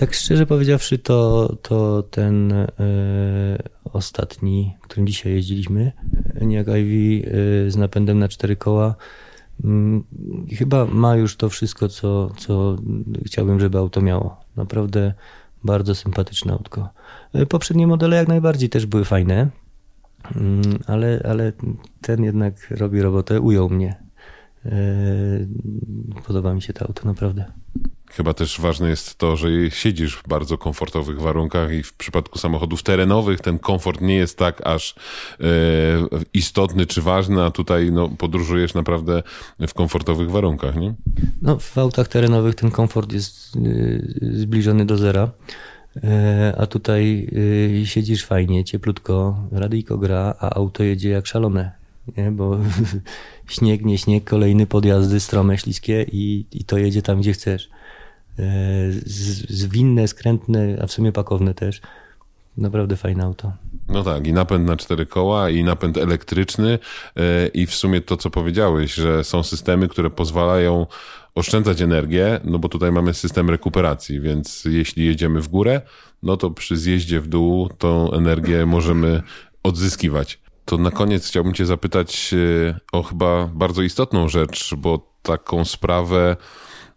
Tak 0.00 0.14
szczerze 0.14 0.46
powiedziawszy, 0.46 0.98
to, 0.98 1.48
to 1.62 2.02
ten 2.02 2.52
y, 2.52 2.66
ostatni, 3.92 4.76
którym 4.82 5.06
dzisiaj 5.06 5.32
jeździliśmy, 5.32 5.92
Enyaq 6.34 6.66
Ivy 6.68 7.28
y, 7.66 7.70
z 7.70 7.76
napędem 7.76 8.18
na 8.18 8.28
cztery 8.28 8.56
koła, 8.56 8.94
y, 10.50 10.56
chyba 10.56 10.84
ma 10.84 11.16
już 11.16 11.36
to 11.36 11.48
wszystko, 11.48 11.88
co, 11.88 12.30
co 12.38 12.76
chciałbym, 13.26 13.60
żeby 13.60 13.78
auto 13.78 14.00
miało. 14.00 14.40
Naprawdę 14.56 15.14
bardzo 15.64 15.94
sympatyczne 15.94 16.52
autko. 16.52 16.88
Poprzednie 17.48 17.86
modele 17.86 18.16
jak 18.16 18.28
najbardziej 18.28 18.68
też 18.68 18.86
były 18.86 19.04
fajne, 19.04 19.48
ale, 20.86 21.22
ale 21.28 21.52
ten 22.00 22.24
jednak 22.24 22.70
robi 22.70 23.02
robotę, 23.02 23.40
ujął 23.40 23.70
mnie. 23.70 23.96
Podoba 26.26 26.54
mi 26.54 26.62
się 26.62 26.72
to 26.72 26.86
auto, 26.86 27.08
naprawdę. 27.08 27.44
Chyba 28.10 28.34
też 28.34 28.60
ważne 28.60 28.88
jest 28.88 29.18
to, 29.18 29.36
że 29.36 29.48
siedzisz 29.70 30.16
w 30.16 30.28
bardzo 30.28 30.58
komfortowych 30.58 31.20
warunkach 31.20 31.72
i 31.72 31.82
w 31.82 31.92
przypadku 31.92 32.38
samochodów 32.38 32.82
terenowych 32.82 33.40
ten 33.40 33.58
komfort 33.58 34.00
nie 34.00 34.14
jest 34.14 34.38
tak 34.38 34.66
aż 34.66 34.94
e, 35.40 35.44
istotny 36.34 36.86
czy 36.86 37.02
ważny, 37.02 37.42
a 37.42 37.50
tutaj 37.50 37.92
no, 37.92 38.08
podróżujesz 38.08 38.74
naprawdę 38.74 39.22
w 39.68 39.74
komfortowych 39.74 40.30
warunkach, 40.30 40.76
nie? 40.76 40.94
No, 41.42 41.58
w 41.58 41.78
autach 41.78 42.08
terenowych 42.08 42.54
ten 42.54 42.70
komfort 42.70 43.12
jest 43.12 43.56
e, 43.56 43.60
zbliżony 44.38 44.86
do 44.86 44.96
zera. 44.96 45.30
E, 46.04 46.54
a 46.58 46.66
tutaj 46.66 47.28
siedzisz 47.84 48.26
fajnie, 48.26 48.64
cieplutko, 48.64 49.36
radyjko 49.52 49.98
gra, 49.98 50.34
a 50.40 50.54
auto 50.54 50.82
jedzie 50.82 51.08
jak 51.08 51.26
szalone, 51.26 51.72
nie? 52.16 52.30
bo 52.30 52.58
śnieg, 53.48 53.84
nie 53.84 53.98
śnieg, 53.98 54.24
kolejne 54.24 54.66
podjazdy 54.66 55.20
strome, 55.20 55.58
śliskie 55.58 56.06
i, 56.12 56.44
i 56.52 56.64
to 56.64 56.78
jedzie 56.78 57.02
tam, 57.02 57.20
gdzie 57.20 57.32
chcesz. 57.32 57.70
E, 58.40 58.42
zwinne, 59.48 60.08
skrętne, 60.08 60.78
a 60.82 60.86
w 60.86 60.92
sumie 60.92 61.12
pakowne 61.12 61.54
też. 61.54 61.80
Naprawdę 62.56 62.96
fajne 62.96 63.24
auto. 63.24 63.52
No 63.88 64.02
tak, 64.02 64.26
i 64.26 64.32
napęd 64.32 64.66
na 64.66 64.76
cztery 64.76 65.06
koła, 65.06 65.50
i 65.50 65.64
napęd 65.64 65.96
elektryczny, 65.96 66.78
e, 67.16 67.46
i 67.46 67.66
w 67.66 67.74
sumie 67.74 68.00
to, 68.00 68.16
co 68.16 68.30
powiedziałeś, 68.30 68.94
że 68.94 69.24
są 69.24 69.42
systemy, 69.42 69.88
które 69.88 70.10
pozwalają 70.10 70.86
oszczędzać 71.34 71.80
energię, 71.80 72.40
no 72.44 72.58
bo 72.58 72.68
tutaj 72.68 72.92
mamy 72.92 73.14
system 73.14 73.50
rekuperacji, 73.50 74.20
więc 74.20 74.64
jeśli 74.64 75.06
jedziemy 75.06 75.40
w 75.40 75.48
górę, 75.48 75.80
no 76.22 76.36
to 76.36 76.50
przy 76.50 76.76
zjeździe 76.76 77.20
w 77.20 77.28
dół 77.28 77.68
tą 77.68 78.12
energię 78.12 78.66
możemy 78.66 79.22
odzyskiwać. 79.62 80.40
To 80.64 80.78
na 80.78 80.90
koniec 80.90 81.28
chciałbym 81.28 81.54
Cię 81.54 81.66
zapytać 81.66 82.34
e, 82.34 82.80
o 82.92 83.02
chyba 83.02 83.46
bardzo 83.46 83.82
istotną 83.82 84.28
rzecz, 84.28 84.74
bo 84.74 85.10
taką 85.22 85.64
sprawę 85.64 86.36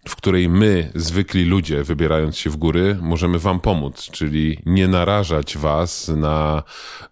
w 0.08 0.16
której 0.16 0.50
my, 0.50 0.92
zwykli 0.96 1.46
ludzie, 1.46 1.84
wybierając 1.84 2.38
się 2.38 2.50
w 2.50 2.58
góry, 2.58 2.98
możemy 3.02 3.40
wam 3.40 3.60
pomóc, 3.60 4.10
czyli 4.12 4.60
nie 4.66 4.88
narażać 4.88 5.58
was 5.58 6.08
na 6.08 6.64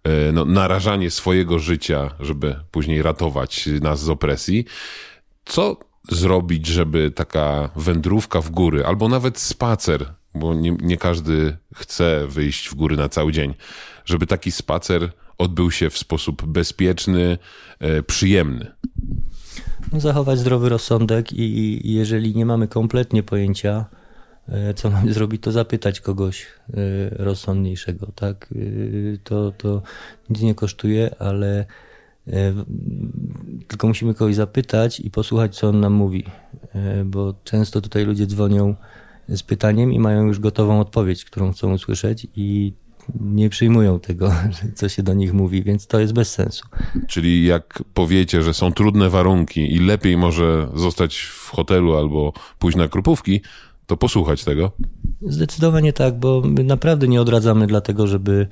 e, 0.04 0.32
no, 0.32 0.46
narażanie 0.46 1.12
swojego 1.12 1.60
życia, 1.60 2.12
żeby 2.20 2.56
później 2.72 3.02
ratować 3.02 3.70
nas 3.82 4.00
z 4.00 4.10
opresji. 4.10 4.66
Co 5.46 5.78
zrobić, 6.10 6.68
żeby 6.68 7.12
taka 7.12 7.70
wędrówka 7.76 8.42
w 8.42 8.50
góry, 8.50 8.86
albo 8.86 9.10
nawet 9.10 9.40
spacer, 9.40 10.14
bo 10.36 10.54
nie, 10.54 10.72
nie 10.82 10.98
każdy 10.98 11.58
chce 11.76 12.28
wyjść 12.28 12.70
w 12.70 12.76
góry 12.76 12.98
na 12.98 13.10
cały 13.10 13.32
dzień, 13.32 13.54
żeby 14.06 14.28
taki 14.28 14.52
spacer 14.52 15.12
odbył 15.38 15.72
się 15.72 15.90
w 15.90 15.98
sposób 15.98 16.46
bezpieczny, 16.46 17.38
e, 17.80 18.04
przyjemny? 18.04 18.72
Zachować 19.98 20.40
zdrowy 20.40 20.70
rozsądek 20.70 21.34
i, 21.34 21.88
i 21.88 21.94
jeżeli 21.94 22.36
nie 22.36 22.46
mamy 22.46 22.68
kompletnie 22.68 23.24
pojęcia, 23.24 23.86
e, 24.50 24.74
co 24.74 24.90
mamy 24.90 25.14
zrobić, 25.14 25.42
to 25.42 25.52
zapytać 25.52 26.02
kogoś 26.02 26.46
e, 26.46 26.76
rozsądniejszego, 27.10 28.08
tak? 28.16 28.50
E, 28.52 29.18
to, 29.24 29.52
to 29.52 29.82
nic 30.30 30.42
nie 30.42 30.56
kosztuje, 30.56 31.16
ale 31.20 31.66
tylko 33.68 33.88
musimy 33.88 34.14
kogoś 34.14 34.36
zapytać 34.36 35.00
i 35.00 35.12
posłuchać, 35.12 35.56
co 35.56 35.70
on 35.70 35.80
nam 35.80 35.94
mówi, 35.94 36.26
bo 37.06 37.34
często 37.44 37.82
tutaj 37.82 38.06
ludzie 38.06 38.26
dzwonią 38.28 38.76
z 39.30 39.44
pytaniem 39.44 39.94
i 39.94 40.00
mają 40.00 40.26
już 40.26 40.40
gotową 40.40 40.80
odpowiedź, 40.80 41.26
którą 41.26 41.52
chcą 41.52 41.74
usłyszeć 41.74 42.28
i 42.36 42.74
nie 43.20 43.50
przyjmują 43.50 44.00
tego, 44.00 44.32
co 44.76 44.90
się 44.90 45.04
do 45.04 45.14
nich 45.14 45.34
mówi, 45.34 45.64
więc 45.64 45.88
to 45.88 46.00
jest 46.00 46.14
bez 46.14 46.34
sensu. 46.34 46.66
Czyli 47.08 47.46
jak 47.46 47.84
powiecie, 47.94 48.42
że 48.42 48.54
są 48.54 48.72
trudne 48.72 49.10
warunki 49.10 49.76
i 49.76 49.80
lepiej 49.80 50.18
może 50.18 50.68
zostać 50.76 51.18
w 51.18 51.50
hotelu 51.50 51.98
albo 51.98 52.34
pójść 52.60 52.78
na 52.78 52.88
krupówki, 52.88 53.42
to 53.86 53.98
posłuchać 53.98 54.44
tego? 54.44 54.72
Zdecydowanie 55.22 55.94
tak, 55.94 56.20
bo 56.20 56.42
my 56.46 56.64
naprawdę 56.64 57.08
nie 57.08 57.22
odradzamy 57.22 57.68
dlatego, 57.68 58.08
żeby 58.08 58.48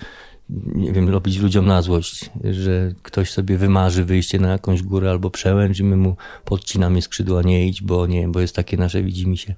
nie 0.75 0.91
wiem, 0.91 1.09
robić 1.09 1.37
ludziom 1.37 1.65
na 1.65 1.81
złość, 1.81 2.29
że 2.51 2.93
ktoś 3.03 3.31
sobie 3.31 3.57
wymarzy 3.57 4.05
wyjście 4.05 4.39
na 4.39 4.51
jakąś 4.51 4.83
górę 4.83 5.09
albo 5.09 5.31
przełęcz 5.31 5.79
i 5.79 5.83
my 5.83 5.97
mu 5.97 6.15
podcinamy 6.45 7.01
skrzydła, 7.01 7.41
nie 7.41 7.67
idź, 7.67 7.81
bo 7.81 8.07
nie, 8.07 8.27
bo 8.27 8.39
jest 8.39 8.55
takie 8.55 8.77
nasze 8.77 9.03
widzimy 9.03 9.37
się. 9.37 9.55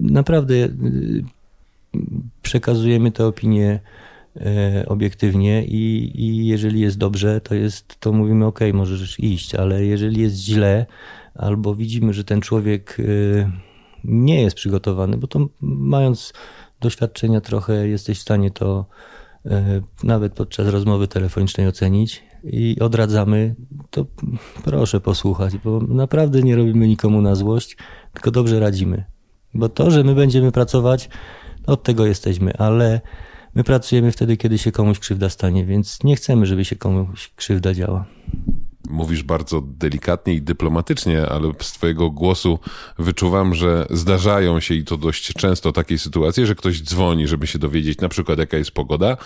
Naprawdę 0.00 0.54
przekazujemy 2.42 3.12
te 3.12 3.26
opinie 3.26 3.80
e, 4.36 4.84
obiektywnie 4.86 5.64
i, 5.64 6.12
i 6.14 6.46
jeżeli 6.46 6.80
jest 6.80 6.98
dobrze, 6.98 7.40
to 7.40 7.54
jest, 7.54 8.00
to 8.00 8.12
mówimy 8.12 8.46
ok, 8.46 8.60
możesz 8.72 9.20
iść, 9.20 9.54
ale 9.54 9.84
jeżeli 9.84 10.20
jest 10.20 10.36
źle, 10.36 10.86
albo 11.34 11.74
widzimy, 11.74 12.12
że 12.12 12.24
ten 12.24 12.40
człowiek 12.40 12.96
e, 13.00 13.50
nie 14.04 14.42
jest 14.42 14.56
przygotowany, 14.56 15.16
bo 15.16 15.26
to 15.26 15.48
mając 15.60 16.32
doświadczenia 16.80 17.40
trochę 17.40 17.88
jesteś 17.88 18.18
w 18.18 18.22
stanie 18.22 18.50
to 18.50 18.86
e, 19.46 19.80
nawet 20.02 20.32
podczas 20.32 20.68
rozmowy 20.68 21.08
telefonicznej 21.08 21.68
ocenić 21.68 22.22
i 22.44 22.76
odradzamy, 22.80 23.54
to 23.90 24.06
proszę 24.64 25.00
posłuchać, 25.00 25.58
bo 25.58 25.80
naprawdę 25.80 26.42
nie 26.42 26.56
robimy 26.56 26.88
nikomu 26.88 27.22
na 27.22 27.34
złość, 27.34 27.76
tylko 28.12 28.30
dobrze 28.30 28.60
radzimy. 28.60 29.04
Bo 29.54 29.68
to, 29.68 29.90
że 29.90 30.04
my 30.04 30.14
będziemy 30.14 30.52
pracować, 30.52 31.08
od 31.66 31.82
tego 31.82 32.06
jesteśmy, 32.06 32.52
ale 32.58 33.00
my 33.54 33.64
pracujemy 33.64 34.12
wtedy, 34.12 34.36
kiedy 34.36 34.58
się 34.58 34.72
komuś 34.72 34.98
krzywda 34.98 35.28
stanie, 35.28 35.64
więc 35.64 36.04
nie 36.04 36.16
chcemy, 36.16 36.46
żeby 36.46 36.64
się 36.64 36.76
komuś 36.76 37.30
krzywda 37.36 37.74
działa 37.74 38.04
mówisz 38.90 39.22
bardzo 39.22 39.60
delikatnie 39.60 40.34
i 40.34 40.42
dyplomatycznie, 40.42 41.26
ale 41.28 41.52
z 41.60 41.72
twojego 41.72 42.10
głosu 42.10 42.58
wyczuwam, 42.98 43.54
że 43.54 43.86
zdarzają 43.90 44.60
się 44.60 44.74
i 44.74 44.84
to 44.84 44.96
dość 44.96 45.32
często 45.32 45.72
takie 45.72 45.98
sytuacje, 45.98 46.46
że 46.46 46.54
ktoś 46.54 46.82
dzwoni, 46.82 47.28
żeby 47.28 47.46
się 47.46 47.58
dowiedzieć 47.58 48.00
na 48.00 48.08
przykład 48.08 48.38
jaka 48.38 48.56
jest 48.56 48.70
pogoda, 48.70 49.16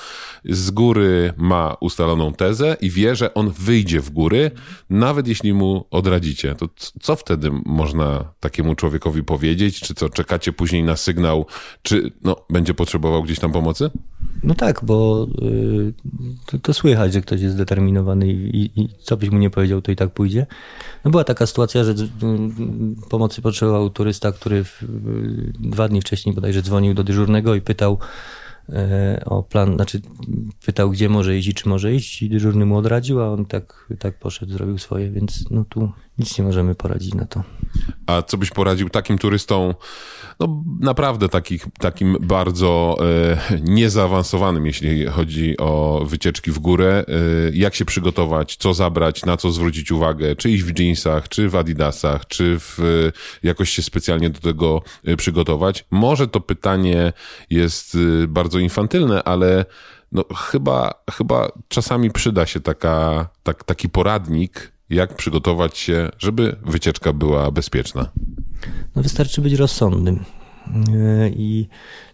z 0.45 0.71
góry 0.71 1.33
ma 1.37 1.77
ustaloną 1.81 2.33
tezę 2.33 2.77
i 2.81 2.91
wie, 2.91 3.17
że 3.17 3.35
on 3.35 3.51
wyjdzie 3.51 4.01
w 4.01 4.11
góry, 4.11 4.51
nawet 4.91 5.29
jeśli 5.29 5.55
mu 5.55 5.87
odradzicie. 5.91 6.55
To 6.55 6.69
co 7.01 7.17
wtedy 7.17 7.51
można 7.65 8.25
takiemu 8.41 8.75
człowiekowi 8.75 9.23
powiedzieć? 9.25 9.81
Czy 9.81 9.95
co, 9.95 10.09
czekacie 10.09 10.53
później 10.53 10.83
na 10.83 10.97
sygnał, 10.97 11.47
czy 11.83 12.13
no, 12.23 12.37
będzie 12.51 12.75
potrzebował 12.75 13.23
gdzieś 13.23 13.39
tam 13.39 13.53
pomocy? 13.53 13.91
No 14.43 14.55
tak, 14.55 14.81
bo 14.85 15.27
y, 15.43 15.93
to, 16.47 16.59
to, 16.59 16.75
słychać, 16.75 17.13
że 17.13 17.21
ktoś 17.21 17.41
jest 17.41 17.55
zdeterminowany 17.55 18.29
i, 18.29 18.81
i, 18.81 18.89
co 19.03 19.17
byś 19.17 19.31
mu 19.31 19.39
nie 19.39 19.51
powiedział, 19.51 19.83
to 19.83 19.93
i 19.93 19.97
tak 19.97 20.11
pójdzie. 20.11 20.47
No 21.05 21.11
była 21.11 21.25
taka 21.25 21.47
sytuacja, 21.47 21.85
że 21.85 21.95
pomocy 23.11 23.43
potrzebował 23.43 23.91
turysta, 23.91 24.33
który 24.33 24.65
w, 24.65 24.85
dwa 25.61 25.89
dni 25.89 26.01
wcześniej 26.01 26.35
bodajże 26.35 26.63
dzwonił 26.63 26.95
do 26.95 27.05
dyżurnego 27.05 27.55
i 27.55 27.61
pytał 27.61 27.99
o 29.25 29.43
plan, 29.43 29.75
znaczy 29.75 30.01
pytał, 30.67 30.91
gdzie 30.91 31.09
może 31.09 31.39
iść 31.39 31.49
i 31.49 31.55
czy 31.55 31.69
może 31.69 31.95
iść 31.95 32.23
i 32.23 32.31
dyżurny 32.31 32.67
mu 32.67 32.77
odradził, 32.77 33.21
a 33.21 33.29
on 33.29 33.47
tak, 33.47 33.89
tak 33.99 34.19
poszedł, 34.19 34.53
zrobił 34.53 34.79
swoje, 34.79 35.11
więc 35.11 35.51
no 35.51 35.65
tu 35.69 35.93
nic 36.19 36.39
nie 36.39 36.45
możemy 36.45 36.75
poradzić 36.75 37.15
na 37.15 37.25
to. 37.25 37.43
A 38.07 38.23
co 38.23 38.39
byś 38.39 38.51
poradził 38.51 38.89
takim 38.89 39.19
turystom, 39.19 39.75
no 40.41 40.65
naprawdę 40.81 41.29
takich, 41.29 41.67
takim 41.79 42.17
bardzo 42.21 42.97
e, 43.01 43.61
niezaawansowanym, 43.61 44.67
jeśli 44.67 45.07
chodzi 45.07 45.57
o 45.59 46.03
wycieczki 46.07 46.51
w 46.51 46.59
górę. 46.59 47.05
E, 47.09 47.13
jak 47.53 47.75
się 47.75 47.85
przygotować, 47.85 48.57
co 48.57 48.75
zabrać, 48.75 49.25
na 49.25 49.37
co 49.37 49.51
zwrócić 49.51 49.93
uwagę, 49.93 50.37
czy 50.37 50.51
iść 50.51 50.65
w 50.65 50.79
jeansach, 50.79 51.29
czy 51.29 51.49
w 51.49 51.57
adidasach, 51.57 52.27
czy 52.27 52.59
w, 52.59 52.81
e, 52.81 53.13
jakoś 53.43 53.71
się 53.71 53.83
specjalnie 53.83 54.31
do 54.31 54.41
tego 54.41 54.83
e, 55.05 55.17
przygotować. 55.17 55.85
Może 55.91 56.29
to 56.29 56.41
pytanie 56.41 57.13
jest 57.51 57.95
e, 57.95 58.27
bardzo 58.27 58.59
infantylne, 58.59 59.23
ale 59.23 59.65
no, 60.13 60.25
chyba, 60.35 60.95
chyba 61.11 61.53
czasami 61.69 62.11
przyda 62.11 62.47
się 62.47 62.61
taka, 62.61 63.29
tak, 63.43 63.65
taki 63.65 63.89
poradnik, 63.89 64.76
jak 64.91 65.17
przygotować 65.17 65.79
się, 65.79 66.09
żeby 66.19 66.57
wycieczka 66.63 67.13
była 67.13 67.51
bezpieczna. 67.51 68.13
No 68.97 69.03
wystarczy 69.03 69.41
być 69.41 69.53
rozsądnym 69.53 70.25
e, 70.95 71.29
i 71.29 71.69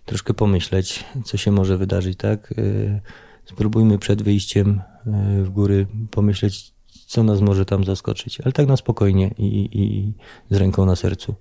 troszkę 0.05 0.35
pomyśleć, 0.35 1.05
co 1.25 1.37
się 1.37 1.51
może 1.51 1.79
wydarzyć, 1.79 2.19
tak? 2.19 2.55
E, 2.59 3.01
spróbujmy 3.45 3.99
przed 3.99 4.23
wyjściem 4.23 4.81
e, 5.07 5.43
w 5.43 5.51
góry 5.51 5.87
pomyśleć, 6.11 6.73
co 7.07 7.23
nas 7.23 7.41
może 7.41 7.65
tam 7.65 7.85
zaskoczyć, 7.85 8.41
ale 8.41 8.53
tak 8.53 8.67
na 8.67 8.77
spokojnie 8.77 9.35
i, 9.39 9.69
i 9.73 10.13
z 10.51 10.57
ręką 10.57 10.87
na 10.87 10.97
sercu. 10.97 11.35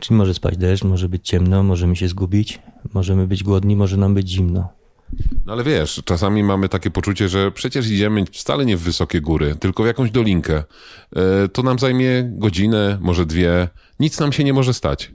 Czyli 0.00 0.18
może 0.18 0.34
spać 0.34 0.56
deszcz, 0.56 0.84
może 0.84 1.08
być 1.08 1.28
ciemno, 1.28 1.62
możemy 1.62 1.96
się 1.96 2.08
zgubić, 2.08 2.58
możemy 2.94 3.26
być 3.26 3.44
głodni, 3.44 3.76
może 3.76 3.96
nam 3.96 4.14
być 4.14 4.28
zimno. 4.28 4.68
No 5.46 5.52
ale 5.52 5.64
wiesz, 5.64 6.02
czasami 6.04 6.42
mamy 6.42 6.68
takie 6.68 6.90
poczucie, 6.90 7.28
że 7.28 7.52
przecież 7.52 7.90
idziemy 7.90 8.24
wcale 8.32 8.66
nie 8.66 8.76
w 8.76 8.80
wysokie 8.80 9.20
góry, 9.20 9.54
tylko 9.60 9.82
w 9.82 9.86
jakąś 9.86 10.10
dolinkę. 10.10 10.64
E, 11.16 11.48
to 11.48 11.62
nam 11.62 11.78
zajmie 11.78 12.30
godzinę, 12.32 12.98
może 13.00 13.26
dwie. 13.26 13.68
Nic 14.00 14.20
nam 14.20 14.32
się 14.32 14.44
nie 14.44 14.52
może 14.52 14.74
stać. 14.74 15.12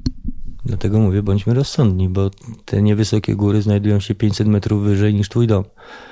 Dlatego 0.65 0.99
mówię, 0.99 1.23
bądźmy 1.23 1.53
rozsądni, 1.53 2.09
bo 2.09 2.31
te 2.65 2.81
niewysokie 2.81 3.35
góry 3.35 3.61
znajdują 3.61 3.99
się 3.99 4.15
500 4.15 4.47
metrów 4.47 4.83
wyżej 4.83 5.13
niż 5.13 5.29
twój 5.29 5.47
dom. 5.47 5.63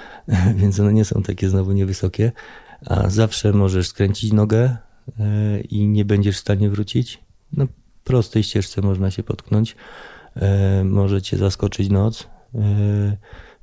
Więc 0.60 0.80
one 0.80 0.94
nie 0.94 1.06
są 1.06 1.24
takie 1.24 1.50
znowu 1.50 1.72
niewysokie. 1.72 2.32
A 2.86 3.10
zawsze 3.10 3.54
możesz 3.54 3.88
skręcić 3.88 4.34
nogę 4.34 4.78
e, 5.20 5.62
i 5.62 5.88
nie 5.88 6.06
będziesz 6.06 6.36
w 6.36 6.40
stanie 6.40 6.70
wrócić. 6.70 7.20
No, 7.54 7.68
prostej 8.04 8.44
ścieżce 8.44 8.82
można 8.82 9.12
się 9.12 9.24
potknąć. 9.24 9.76
E, 10.36 10.84
może 10.84 11.22
cię 11.22 11.38
zaskoczyć 11.38 11.90
noc 11.90 12.28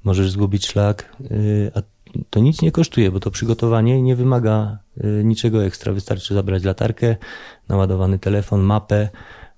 możesz 0.06 0.30
zgubić 0.30 0.66
szlak, 0.66 1.16
y, 1.30 1.70
a 1.74 1.82
to 2.30 2.40
nic 2.40 2.62
nie 2.62 2.72
kosztuje, 2.72 3.10
bo 3.10 3.20
to 3.20 3.30
przygotowanie 3.30 4.02
nie 4.02 4.16
wymaga 4.16 4.78
y, 5.04 5.24
niczego 5.24 5.64
ekstra. 5.64 5.92
Wystarczy 5.92 6.34
zabrać 6.34 6.64
latarkę, 6.64 7.16
naładowany 7.68 8.18
telefon, 8.18 8.60
mapę, 8.60 9.08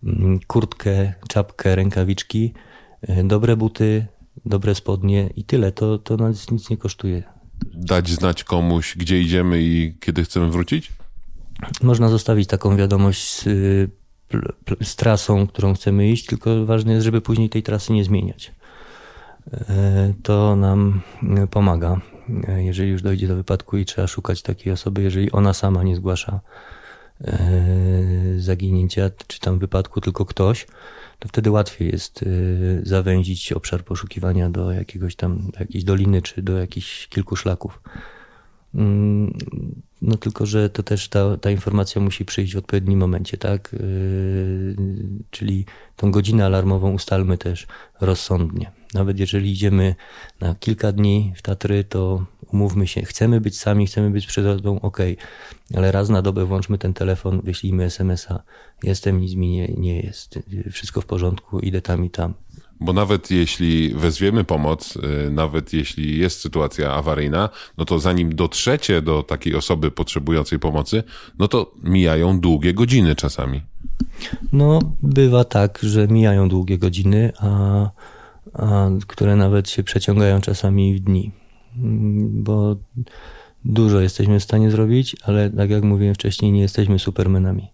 mm, 0.05 0.41
kurtkę, 0.47 1.13
czapkę, 1.29 1.77
rękawiczki, 1.77 2.53
y, 3.09 3.25
dobre 3.25 3.57
buty, 3.57 4.07
dobre 4.47 4.75
spodnie 4.75 5.31
i 5.37 5.45
tyle. 5.45 5.73
To, 5.73 5.99
to 5.99 6.17
nas 6.17 6.51
nic 6.51 6.71
nie 6.71 6.77
kosztuje. 6.77 7.23
Dać 7.75 8.09
znać 8.09 8.45
komuś, 8.45 8.97
gdzie 8.97 9.21
idziemy 9.21 9.63
i 9.63 9.95
kiedy 10.01 10.25
chcemy 10.25 10.51
wrócić? 10.51 10.93
Można 11.83 12.09
zostawić 12.09 12.49
taką 12.49 12.77
wiadomość 12.77 13.29
z, 13.29 13.45
z 14.83 14.97
trasą, 14.97 15.47
którą 15.47 15.75
chcemy 15.75 16.11
iść, 16.11 16.27
tylko 16.27 16.67
ważne 16.67 16.93
jest, 16.93 17.05
żeby 17.05 17.21
później 17.21 17.51
tej 17.51 17.63
trasy 17.63 17.93
nie 17.93 18.05
zmieniać. 18.05 18.58
E, 19.53 20.15
to 20.23 20.57
nam 20.57 21.01
e, 21.37 21.47
pomaga. 21.47 22.01
E, 22.49 22.65
jeżeli 22.65 22.91
już 22.91 23.03
dojdzie 23.03 23.29
do 23.29 23.37
wypadku 23.37 23.77
i 23.77 23.85
trzeba 23.85 24.07
szukać 24.07 24.43
takiej 24.43 24.73
osoby, 24.73 25.03
jeżeli 25.03 25.33
ona 25.33 25.55
sama 25.55 25.83
nie 25.83 25.97
zgłasza 25.97 26.41
zaginięcia 28.37 29.11
czy 29.27 29.41
tam 29.41 29.59
wypadku, 29.59 30.01
tylko 30.01 30.25
ktoś, 30.25 30.67
to 31.19 31.29
wtedy 31.29 31.51
łatwiej 31.51 31.91
jest 31.93 32.25
zawęzić 32.83 33.53
obszar 33.53 33.85
poszukiwania 33.85 34.51
do 34.51 34.73
jakiegoś 34.73 35.17
tam, 35.17 35.51
do 35.51 35.61
jakiejś 35.61 35.85
doliny 35.85 36.23
czy 36.23 36.43
do 36.43 36.59
jakichś 36.59 37.09
kilku 37.09 37.37
szlaków. 37.37 37.83
Mm, 38.75 39.39
no 40.03 40.17
tylko, 40.17 40.47
że 40.47 40.71
to 40.71 40.83
też 40.83 41.09
ta, 41.09 41.37
ta 41.37 41.51
informacja 41.51 42.01
musi 42.01 42.25
przyjść 42.25 42.55
w 42.55 42.59
odpowiednim 42.59 42.99
momencie, 42.99 43.37
tak? 43.37 43.77
Czyli 45.31 45.65
tą 45.97 46.11
godzinę 46.11 46.47
alarmową 46.47 46.93
ustalmy 46.93 47.39
też 47.39 47.67
rozsądnie. 48.01 48.78
Nawet 48.95 49.19
jeżeli 49.19 49.53
idziemy 49.53 49.95
na 50.41 50.55
kilka 50.55 50.93
dni 50.93 51.33
w 51.37 51.43
Tatry, 51.43 51.85
to 51.85 52.25
umówmy 52.53 52.87
się, 52.87 53.03
chcemy 53.03 53.41
być 53.41 53.59
sami, 53.59 53.87
chcemy 53.87 54.11
być 54.11 54.25
z 54.25 54.27
przyrodą, 54.27 54.81
ok, 54.81 54.99
ale 55.75 55.93
raz 55.93 56.09
na 56.09 56.23
dobę 56.23 56.45
włączmy 56.45 56.79
ten 56.79 56.95
telefon, 56.95 57.41
wyślijmy 57.45 57.85
SMS-a, 57.85 58.43
jestem, 58.83 59.21
nic 59.21 59.35
mi 59.35 59.51
nie, 59.51 59.69
nie 59.69 60.01
jest, 60.01 60.39
wszystko 60.73 61.01
w 61.01 61.07
porządku, 61.07 61.61
idę 61.61 61.83
tam 61.83 62.05
i 62.05 62.11
tam. 62.11 62.35
Bo 62.81 62.93
nawet 62.93 63.31
jeśli 63.31 63.95
wezwiemy 63.95 64.45
pomoc, 64.45 64.97
y, 64.97 65.31
nawet 65.31 65.73
jeśli 65.73 66.19
jest 66.19 66.41
sytuacja 66.41 66.93
awaryjna, 66.93 67.49
no 67.79 67.85
to 67.85 67.99
zanim 67.99 68.35
dotrzecie 68.35 69.03
do 69.03 69.23
takiej 69.23 69.55
osoby 69.55 69.91
potrzebującej 69.91 70.59
pomocy, 70.59 71.03
no 71.39 71.49
to 71.49 71.73
mijają 71.83 72.41
długie 72.41 72.75
godziny 72.75 73.17
czasami. 73.17 73.63
No, 74.53 74.79
bywa 75.03 75.45
tak, 75.45 75.79
że 75.83 76.09
mijają 76.09 76.49
długie 76.49 76.79
godziny, 76.79 77.33
a 77.41 77.91
które 79.07 79.37
nawet 79.37 79.71
się 79.71 79.83
przeciągają 79.83 80.41
czasami 80.41 80.95
w 80.95 81.01
dni, 81.01 81.33
bo 82.31 82.77
dużo 83.65 84.01
jesteśmy 84.01 84.41
w 84.41 84.45
stanie 84.45 84.71
zrobić, 84.71 85.17
ale 85.23 85.51
tak 85.51 85.71
jak 85.71 85.83
mówiłem 85.83 86.15
wcześniej, 86.15 86.53
nie 86.53 86.61
jesteśmy 86.61 86.99
supermenami. 86.99 87.69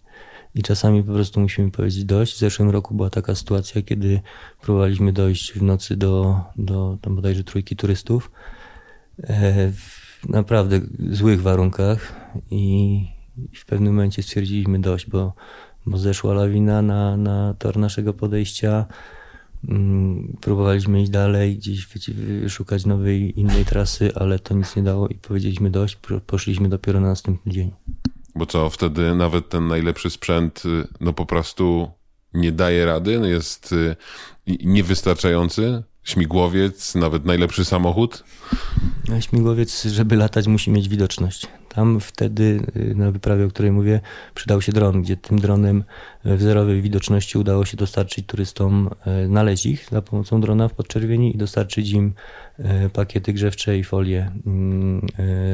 I 0.55 0.63
czasami 0.63 1.03
po 1.03 1.13
prostu 1.13 1.39
musimy 1.39 1.71
powiedzieć 1.71 2.05
dość. 2.05 2.35
W 2.35 2.39
zeszłym 2.39 2.69
roku 2.69 2.95
była 2.95 3.09
taka 3.09 3.35
sytuacja, 3.35 3.81
kiedy 3.81 4.21
próbowaliśmy 4.61 5.13
dojść 5.13 5.53
w 5.53 5.61
nocy 5.61 5.97
do, 5.97 6.41
do 6.55 6.97
tam 7.01 7.15
bodajże 7.15 7.43
trójki 7.43 7.75
turystów 7.75 8.31
e, 9.23 9.71
w 9.71 10.29
naprawdę 10.29 10.81
złych 11.09 11.41
warunkach 11.41 12.13
i 12.51 13.01
w 13.55 13.65
pewnym 13.65 13.93
momencie 13.93 14.23
stwierdziliśmy 14.23 14.79
dość, 14.79 15.09
bo, 15.09 15.33
bo 15.85 15.97
zeszła 15.97 16.33
lawina 16.33 16.81
na, 16.81 17.17
na 17.17 17.53
tor 17.53 17.77
naszego 17.77 18.13
podejścia 18.13 18.85
Mm, 18.85 19.24
próbowaliśmy 20.41 21.01
iść 21.01 21.11
dalej, 21.11 21.57
gdzieś 21.57 21.87
szukać 22.49 22.85
nowej, 22.85 23.39
innej 23.39 23.65
trasy, 23.65 24.11
ale 24.15 24.39
to 24.39 24.53
nic 24.53 24.75
nie 24.75 24.83
dało 24.83 25.07
i 25.07 25.15
powiedzieliśmy 25.15 25.69
dość, 25.69 25.97
poszliśmy 26.27 26.69
dopiero 26.69 26.99
na 26.99 27.07
następny 27.07 27.51
dzień. 27.51 27.71
Bo 28.35 28.45
co, 28.45 28.69
wtedy 28.69 29.15
nawet 29.15 29.49
ten 29.49 29.67
najlepszy 29.67 30.09
sprzęt, 30.09 30.63
y, 30.65 30.87
no 30.99 31.13
po 31.13 31.25
prostu 31.25 31.91
nie 32.33 32.51
daje 32.51 32.85
rady, 32.85 33.19
no 33.19 33.25
jest 33.25 33.71
y, 33.71 33.95
niewystarczający. 34.47 35.83
śmigłowiec, 36.03 36.95
nawet 36.95 37.25
najlepszy 37.25 37.65
samochód? 37.65 38.23
Śmigłowiec, 39.19 39.83
żeby 39.83 40.15
latać, 40.15 40.47
musi 40.47 40.71
mieć 40.71 40.89
widoczność. 40.89 41.47
Tam 41.75 41.99
wtedy 41.99 42.59
y, 42.75 42.95
na 42.95 43.11
wyprawie, 43.11 43.45
o 43.45 43.49
której 43.49 43.71
mówię, 43.71 44.01
przydał 44.33 44.61
się 44.61 44.71
dron, 44.71 45.01
gdzie 45.01 45.17
tym 45.17 45.39
dronem 45.39 45.83
w 46.25 46.41
zerowej 46.41 46.81
widoczności 46.81 47.37
udało 47.37 47.65
się 47.65 47.77
dostarczyć 47.77 48.25
turystom, 48.25 48.89
y, 49.23 49.27
znaleźć 49.27 49.65
ich 49.65 49.87
za 49.91 50.01
pomocą 50.01 50.41
drona 50.41 50.67
w 50.67 50.73
podczerwieni 50.73 51.35
i 51.35 51.37
dostarczyć 51.37 51.91
im 51.91 52.13
y, 52.59 52.63
pakiety 52.93 53.33
grzewcze 53.33 53.77
i 53.77 53.83
folie 53.83 54.31
mm, 54.45 55.07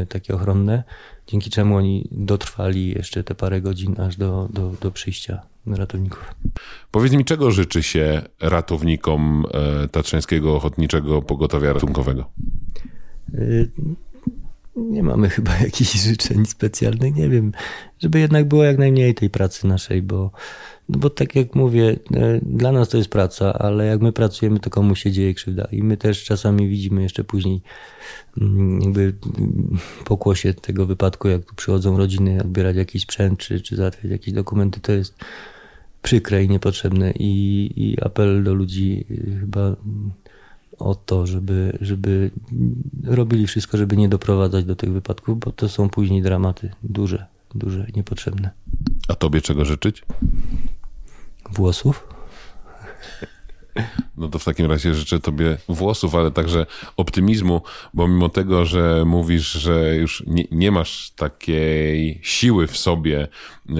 takie 0.10 0.36
ochronne, 0.36 0.84
dzięki 1.28 1.50
czemu 1.50 1.76
oni 1.76 2.08
dotrwali 2.12 2.90
jeszcze 2.90 3.24
te 3.24 3.36
parę 3.36 3.62
godzin 3.62 4.02
aż 4.02 4.18
do, 4.18 4.50
do, 4.54 4.72
do 4.82 4.92
przyjścia 4.92 5.42
ratowników. 5.68 6.36
Powiedz 6.92 7.14
mi, 7.14 7.26
czego 7.26 7.52
życzy 7.52 7.84
się 7.84 8.22
ratownikom 8.42 9.46
Tatrzańskiego 9.92 10.56
Ochotniczego 10.56 11.22
Pogotowia 11.22 11.74
Ratunkowego? 11.74 12.26
Nie 14.76 15.04
mamy 15.04 15.30
chyba 15.36 15.58
jakichś 15.58 16.04
życzeń 16.04 16.46
specjalnych, 16.46 17.16
nie 17.16 17.30
wiem, 17.30 17.52
żeby 18.00 18.20
jednak 18.20 18.48
było 18.48 18.64
jak 18.64 18.78
najmniej 18.78 19.16
tej 19.16 19.30
pracy 19.30 19.68
naszej, 19.68 20.02
bo, 20.02 20.32
no 20.90 21.00
bo 21.00 21.10
tak 21.10 21.36
jak 21.36 21.56
mówię, 21.56 22.00
e, 22.14 22.40
dla 22.42 22.72
nas 22.72 22.90
to 22.90 22.98
jest 22.98 23.10
praca, 23.10 23.54
ale 23.54 23.86
jak 23.86 24.02
my 24.02 24.12
pracujemy, 24.12 24.60
to 24.60 24.70
komuś 24.70 25.04
się 25.04 25.12
dzieje 25.12 25.34
krzywda? 25.34 25.68
I 25.72 25.84
my 25.84 25.98
też 25.98 26.24
czasami 26.24 26.68
widzimy 26.68 27.04
jeszcze 27.04 27.24
później 27.24 27.62
mm, 28.42 28.82
jakby 28.82 29.02
mm, 29.02 29.78
pokłosie 30.06 30.54
tego 30.54 30.86
wypadku, 30.86 31.28
jak 31.28 31.46
tu 31.46 31.56
przychodzą 31.56 31.98
rodziny 31.98 32.42
odbierać 32.42 32.76
jakiś 32.76 33.02
sprzęt, 33.04 33.40
czy, 33.40 33.62
czy 33.62 33.76
załatwiać 33.76 34.12
jakieś 34.12 34.34
dokumenty, 34.34 34.80
to 34.80 34.92
jest 34.92 35.16
przykre 36.02 36.44
i 36.44 36.50
niepotrzebne. 36.50 37.12
I, 37.12 37.74
i 37.76 38.02
apel 38.02 38.44
do 38.44 38.54
ludzi 38.54 39.06
y, 39.12 39.40
chyba 39.40 39.76
o 40.82 40.96
to, 40.96 41.28
żeby, 41.28 41.78
żeby 41.82 42.32
robili 43.04 43.48
wszystko, 43.48 43.78
żeby 43.78 43.98
nie 43.98 44.10
doprowadzać 44.10 44.66
do 44.66 44.76
tych 44.76 44.92
wypadków, 44.92 45.40
bo 45.40 45.52
to 45.52 45.70
są 45.70 45.90
później 45.90 46.22
dramaty 46.22 46.72
duże, 46.84 47.26
duże, 47.56 47.88
niepotrzebne. 47.96 48.50
A 49.08 49.16
tobie 49.16 49.42
czego 49.42 49.66
życzyć? 49.66 50.04
Włosów. 51.52 52.08
No 54.18 54.28
to 54.28 54.40
w 54.40 54.46
takim 54.46 54.66
razie 54.66 54.94
życzę 54.94 55.20
Tobie 55.20 55.58
włosów, 55.70 56.16
ale 56.16 56.32
także 56.32 56.66
optymizmu, 56.98 57.62
bo 57.94 58.08
mimo 58.08 58.30
tego, 58.30 58.66
że 58.66 59.04
mówisz, 59.06 59.52
że 59.52 59.96
już 59.96 60.24
nie, 60.28 60.44
nie 60.52 60.72
masz 60.72 61.12
takiej 61.12 62.20
siły 62.24 62.68
w 62.68 62.78
sobie 62.78 63.28
e, 63.70 63.76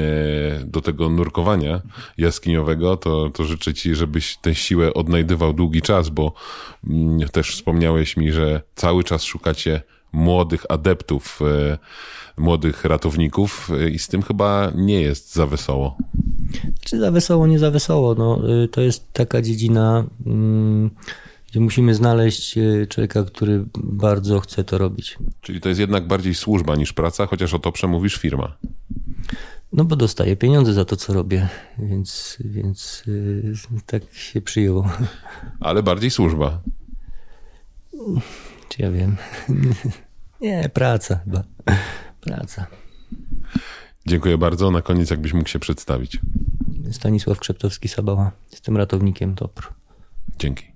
do 0.66 0.82
tego 0.82 1.10
nurkowania 1.10 1.82
jaskiniowego, 2.18 2.98
to, 2.98 3.30
to 3.30 3.44
życzę 3.44 3.74
Ci, 3.74 3.96
żebyś 3.96 4.38
tę 4.38 4.56
siłę 4.56 4.94
odnajdywał 4.94 5.54
długi 5.54 5.82
czas, 5.82 6.10
bo 6.10 6.34
mm, 6.88 7.30
też 7.30 7.52
wspomniałeś 7.52 8.18
mi, 8.18 8.32
że 8.32 8.62
cały 8.76 9.04
czas 9.04 9.24
szukacie 9.24 9.82
młodych 10.12 10.66
adeptów, 10.70 11.40
e, 11.42 11.78
młodych 12.38 12.86
ratowników 12.86 13.70
e, 13.72 13.90
i 13.90 14.00
z 14.00 14.08
tym 14.08 14.22
chyba 14.22 14.72
nie 14.76 15.02
jest 15.02 15.36
za 15.36 15.48
wesoło. 15.48 15.98
Czy 16.82 17.00
za 17.00 17.12
wesoło, 17.12 17.48
nie 17.48 17.60
za 17.60 17.72
wesoło. 17.72 18.16
No, 18.16 18.42
y, 18.64 18.68
to 18.68 18.82
jest 18.82 19.14
taka 19.14 19.42
dziedzina, 19.42 20.06
mm, 20.26 20.90
gdzie 21.48 21.60
musimy 21.60 21.96
znaleźć 21.96 22.58
y, 22.58 22.88
człowieka, 22.90 23.24
który 23.24 23.66
bardzo 23.78 24.40
chce 24.40 24.64
to 24.64 24.78
robić. 24.78 25.18
Czyli 25.42 25.62
to 25.62 25.70
jest 25.70 25.82
jednak 25.82 26.08
bardziej 26.08 26.36
służba 26.36 26.76
niż 26.76 26.94
praca, 26.94 27.26
chociaż 27.26 27.54
o 27.54 27.60
to 27.60 27.72
przemówisz 27.72 28.16
firma. 28.16 28.58
No 29.74 29.86
bo 29.86 29.96
dostaję 29.96 30.36
pieniądze 30.36 30.74
za 30.74 30.86
to, 30.86 30.96
co 30.96 31.14
robię, 31.14 31.48
więc, 31.78 32.38
więc 32.40 33.04
yy, 33.08 33.54
tak 33.86 34.14
się 34.14 34.42
przyjęło. 34.42 34.90
Ale 35.60 35.84
bardziej 35.84 36.10
służba. 36.10 36.62
Czy 38.70 38.82
ja 38.82 38.92
wiem? 38.92 39.16
Nie, 40.42 40.70
praca 40.74 41.20
chyba. 41.26 41.44
Praca. 42.22 42.68
Dziękuję 44.06 44.38
bardzo. 44.38 44.72
Na 44.72 44.82
koniec 44.82 45.10
jakbyś 45.10 45.34
mógł 45.34 45.50
się 45.50 45.60
przedstawić. 45.60 46.20
Stanisław 46.92 47.40
Krzeptowski-Sabała. 47.40 48.30
Jestem 48.52 48.78
ratownikiem 48.78 49.36
TOPR. 49.36 49.68
Dzięki. 50.40 50.71